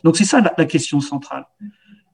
[0.05, 1.45] Donc c'est ça la question centrale.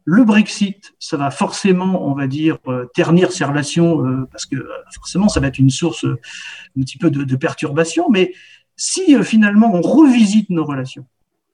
[0.10, 2.60] Le Brexit, ça va forcément, on va dire,
[2.95, 4.55] ternir ces relations parce que
[4.95, 8.10] forcément, ça va être une source un petit peu de, perturbation.
[8.10, 8.32] Mais
[8.78, 11.05] si finalement on revisite nos relations,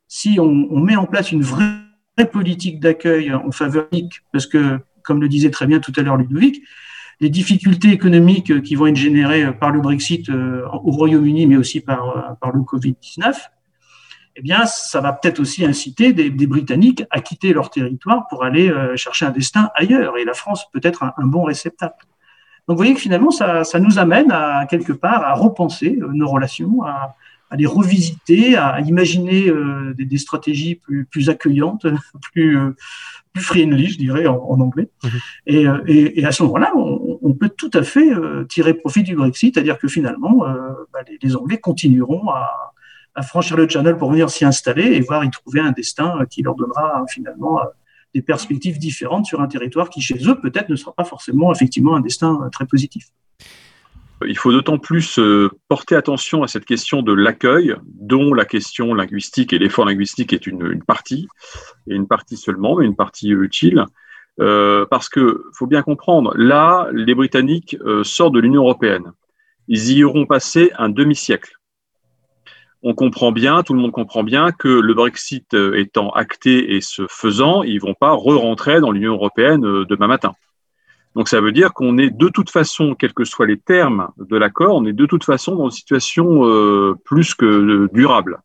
[0.07, 3.87] si on, met en place une vraie politique d'accueil en faveur
[4.31, 6.61] parce que, comme le disait très bien tout à l'heure Ludovic,
[7.19, 11.79] les difficultés économiques qui vont être générées par le Brexit euh, au Royaume-Uni, mais aussi
[11.79, 13.33] par, euh, par le Covid-19,
[14.35, 18.69] eh bien, ça va peut-être aussi inciter des, Britanniques à quitter leur territoire pour aller
[18.69, 20.17] euh, chercher un destin ailleurs.
[20.17, 22.05] Et la France peut être un, bon réceptacle.
[22.67, 26.29] Donc, vous voyez que finalement, ça, ça, nous amène à quelque part à repenser nos
[26.29, 27.15] relations, à,
[27.53, 31.85] à les revisiter, à imaginer euh, des, stratégies plus, plus accueillantes,
[32.33, 32.71] plus, euh,
[33.31, 34.89] plus friendly, je dirais, en, anglais.
[35.03, 35.11] Mhm.
[35.51, 38.09] Euh, et, et, à ce moment-là, on, peut tout à fait
[38.49, 40.45] tirer profit du Brexit, c'est-à-dire que finalement,
[40.93, 42.72] bah, les, Anglais continueront à,
[43.15, 46.41] à, franchir le channel pour venir s'y installer et voir y trouver un destin qui
[46.41, 47.59] leur donnera finalement
[48.13, 51.95] des perspectives différentes sur un territoire qui, chez eux, peut-être ne sera pas forcément effectivement
[51.95, 53.07] un destin très positif.
[54.25, 58.93] Il faut d'autant plus euh, porter attention à cette question de l'accueil, dont la question
[58.93, 61.27] linguistique et l'effort linguistique est une, partie,
[61.87, 63.85] et une partie seulement, mais une partie utile.
[64.39, 69.11] Euh, parce que faut bien comprendre, là, les Britanniques euh, sortent de l'Union européenne.
[69.67, 71.53] Ils y auront passé un demi-siècle.
[72.83, 77.07] On comprend bien, tout le monde comprend bien que le Brexit étant acté et se
[77.09, 80.33] faisant, ils vont pas re-rentrer dans l'Union européenne demain matin.
[81.15, 84.35] Donc ça veut dire qu'on est de toute façon, quels que soient les termes de
[84.35, 88.39] l'accord, on est de toute façon dans une situation euh, plus que durable.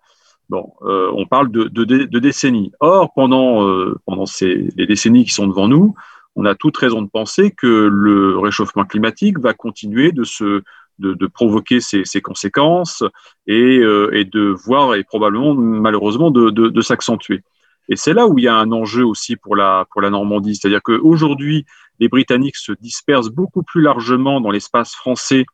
[0.50, 2.72] Bon, euh, on parle de, de, de, décennies.
[2.80, 5.94] Or, pendant, euh, pendant ces, les décennies qui sont devant nous,
[6.36, 10.62] on a toute raison de penser que le réchauffement climatique va continuer de se
[10.98, 13.04] de, de provoquer ses, conséquences
[13.46, 17.42] et, et, de voir et probablement malheureusement de, de s'accentuer.
[17.88, 20.54] Et c'est là où il y a un enjeu aussi pour la pour la Normandie,
[20.56, 21.64] c'est-à-dire qu'aujourd'hui
[22.00, 25.46] les Britanniques se dispersent beaucoup plus largement dans l'espace français,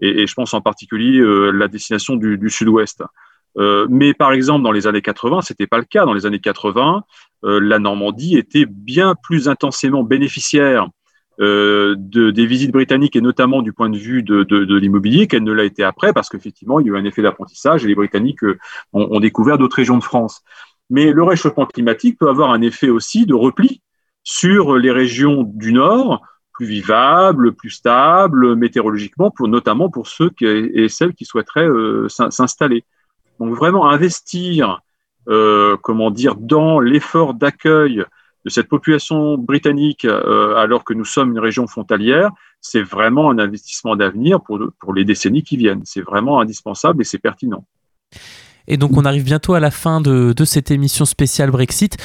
[0.00, 3.02] et, je pense en particulier euh, la destination du, sud-ouest.
[3.58, 6.04] Euh, mais par exemple, dans les années 80, c'était pas le cas.
[6.04, 7.04] Dans les années 80,
[7.44, 10.88] euh, la Normandie était bien plus intensément bénéficiaire
[11.38, 15.52] de, des visites britanniques et notamment du point de vue de, de, l'immobilier qu'elle ne
[15.52, 18.42] l'a été après parce qu'effectivement, il y a eu un effet d'apprentissage et les Britanniques
[18.92, 20.42] ont, ont découvert d'autres régions de France.
[20.90, 23.80] Mais le réchauffement climatique peut avoir un effet aussi de repli
[24.24, 26.22] sur les régions du nord,
[26.52, 32.08] plus vivables, plus stables météorologiquement, pour, notamment pour ceux qui, et celles qui souhaiteraient euh,
[32.08, 32.84] s'installer.
[33.40, 34.80] Donc vraiment investir,
[35.28, 38.04] euh, comment dire, dans l'effort d'accueil
[38.44, 42.30] de cette population britannique euh, alors que nous sommes une région frontalière,
[42.60, 45.82] c'est vraiment un investissement d'avenir pour, pour les décennies qui viennent.
[45.84, 47.64] C'est vraiment indispensable et c'est pertinent.
[48.68, 51.96] Et donc on arrive bientôt à la fin de, cette émission spéciale Brexit.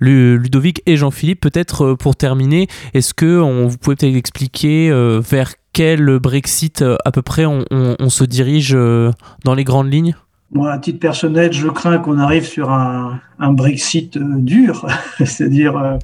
[0.00, 5.52] Ludovic et Jean-Philippe, peut-être euh, pour terminer, est-ce que vous pouvez peut-être expliquer euh, vers
[5.72, 10.14] quel Brexit à peu près on, se dirige dans les grandes lignes?
[10.50, 14.86] Moi, à titre personnel, je crains qu'on arrive sur un, Brexit dur,
[15.18, 15.98] c'est-à-dire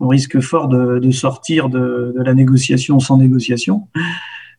[0.00, 3.88] on risque fort de, sortir de, la négociation sans négociation.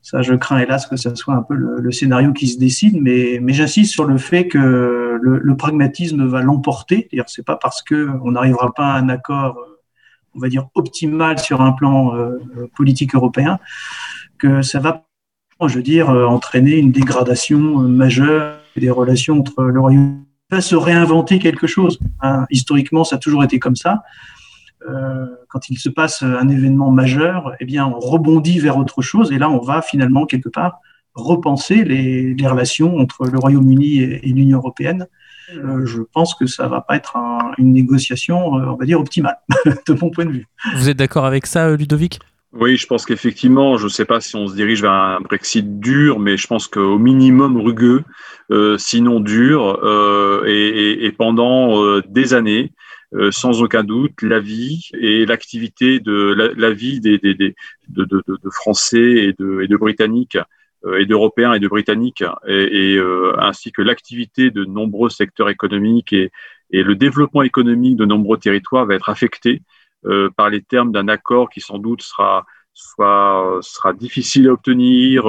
[0.02, 3.40] Ça, je crains hélas que ça soit un peu le, scénario qui se dessine, mais,
[3.42, 7.08] mais j'insiste sur le fait que le, pragmatisme va l'emporter.
[7.10, 9.58] C'est-à-dire, c'est pas parce que on n'arrivera pas à un accord,
[10.36, 12.38] on va dire optimal sur un plan euh,
[12.76, 13.60] politique européen,
[14.38, 15.06] que ça va,
[15.66, 20.26] je veux dire, euh, entraîner une dégradation euh, majeure des relations entre le Royaume-Uni.
[20.52, 22.00] Va se réinventer quelque chose.
[22.22, 22.46] Hein.
[22.52, 24.04] Historiquement, ça a toujours été comme ça.
[24.88, 29.32] Euh, quand il se passe un événement majeur, eh bien, on rebondit vers autre chose
[29.32, 30.82] et là, on va finalement quelque part
[31.16, 35.08] repenser les, relations entre le Royaume-Uni et, l'Union européenne.
[35.54, 37.18] Euh, je pense que ça va pas être
[37.58, 40.48] une négociation, euh, on va dire, optimale, de mon point de vue.
[40.76, 42.20] Vous êtes d'accord avec ça, Ludovic?
[42.56, 45.80] Oui, je pense qu'effectivement, je ne sais pas si on se dirige vers un Brexit
[45.80, 48.04] dur, mais je pense qu'au minimum rugueux,
[48.78, 49.80] sinon dur,
[50.48, 52.72] et, pendant des années,
[53.16, 57.56] euh, sans aucun doute la vie et l'activité de la, vie des, des, des
[57.88, 60.38] de, de, de, Français et de, et de Britanniques
[60.86, 65.50] euh, et d'Européens et de Britanniques, et, et euh, ainsi que l'activité de nombreux secteurs
[65.50, 66.32] économiques et,
[66.72, 69.62] et, le développement économique de nombreux territoires va être affecté
[70.36, 75.26] par les termes d'un accord qui sans doute sera soit sera difficile à obtenir.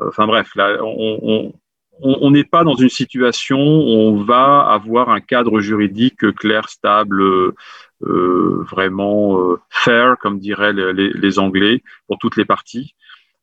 [0.00, 5.60] enfin bref, là, on, n'est pas dans une situation où on va avoir un cadre
[5.60, 7.54] juridique clair, stable,
[8.02, 12.94] euh, vraiment euh, fair, comme diraient les, Anglais, pour toutes les parties.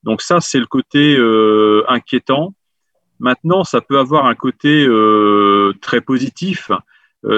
[0.03, 2.53] Donc ça, c'est le côté euh, inquiétant.
[3.19, 4.85] Maintenant, ça peut avoir un côté
[5.81, 6.71] très positif,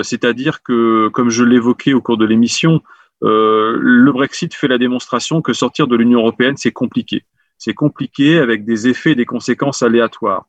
[0.01, 2.81] c'est-à-dire que, comme je l'évoquais au cours de l'émission,
[3.21, 7.25] le Brexit fait la démonstration que sortir de l'Union européenne, c'est compliqué.
[7.57, 10.45] C'est compliqué avec des effets et des conséquences aléatoires.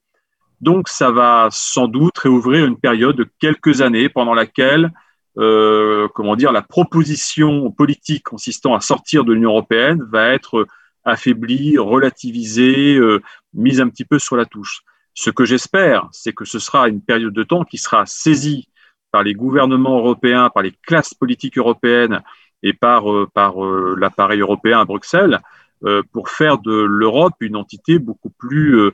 [0.60, 4.90] Donc, ça va sans doute réouvrir une période de quelques années pendant laquelle,
[5.38, 10.66] euh, comment dire, la proposition politique consistant à sortir de l'Union européenne va être
[11.04, 14.80] affaiblie, relativisée, euh, mise un petit peu sur la touche.
[15.14, 18.68] Ce que j'espère, c'est que ce sera une période de temps qui sera saisie
[19.12, 22.22] par les gouvernements européens, par les classes politiques européennes
[22.66, 25.40] et par, euh, euh, l'appareil européen à Bruxelles
[25.84, 28.90] euh, pour faire de l'Europe une entité beaucoup plus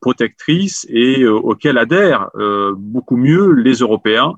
[0.00, 2.30] protectrice et auquel adhèrent
[2.76, 4.34] beaucoup mieux les Européens.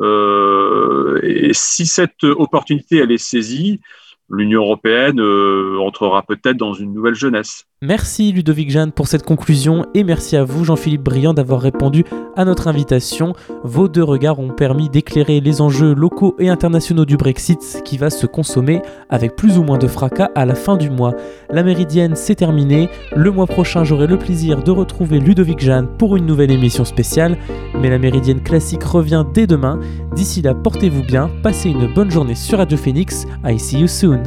[0.00, 3.80] et si cette opportunité est saisie,
[4.28, 5.20] l'Union européenne
[5.80, 7.66] entrera peut-être dans une nouvelle jeunesse.
[7.84, 12.04] Merci Ludovic Jeanne pour cette conclusion et merci à vous Jean-Philippe Briand d'avoir répondu
[12.36, 13.32] à notre invitation.
[13.64, 18.08] Vos deux regards ont permis d'éclairer les enjeux locaux et internationaux du Brexit qui va
[18.08, 21.16] se consommer avec plus ou moins de fracas à la fin du mois.
[21.50, 22.88] La méridienne c'est terminé.
[23.16, 27.36] Le mois prochain j'aurai le plaisir de retrouver Ludovic Jeanne pour une nouvelle émission spéciale.
[27.80, 29.80] Mais la méridienne classique revient dès demain.
[30.14, 33.26] D'ici là portez-vous bien, passez une bonne journée sur Radio Phoenix.
[33.44, 34.22] I see you soon.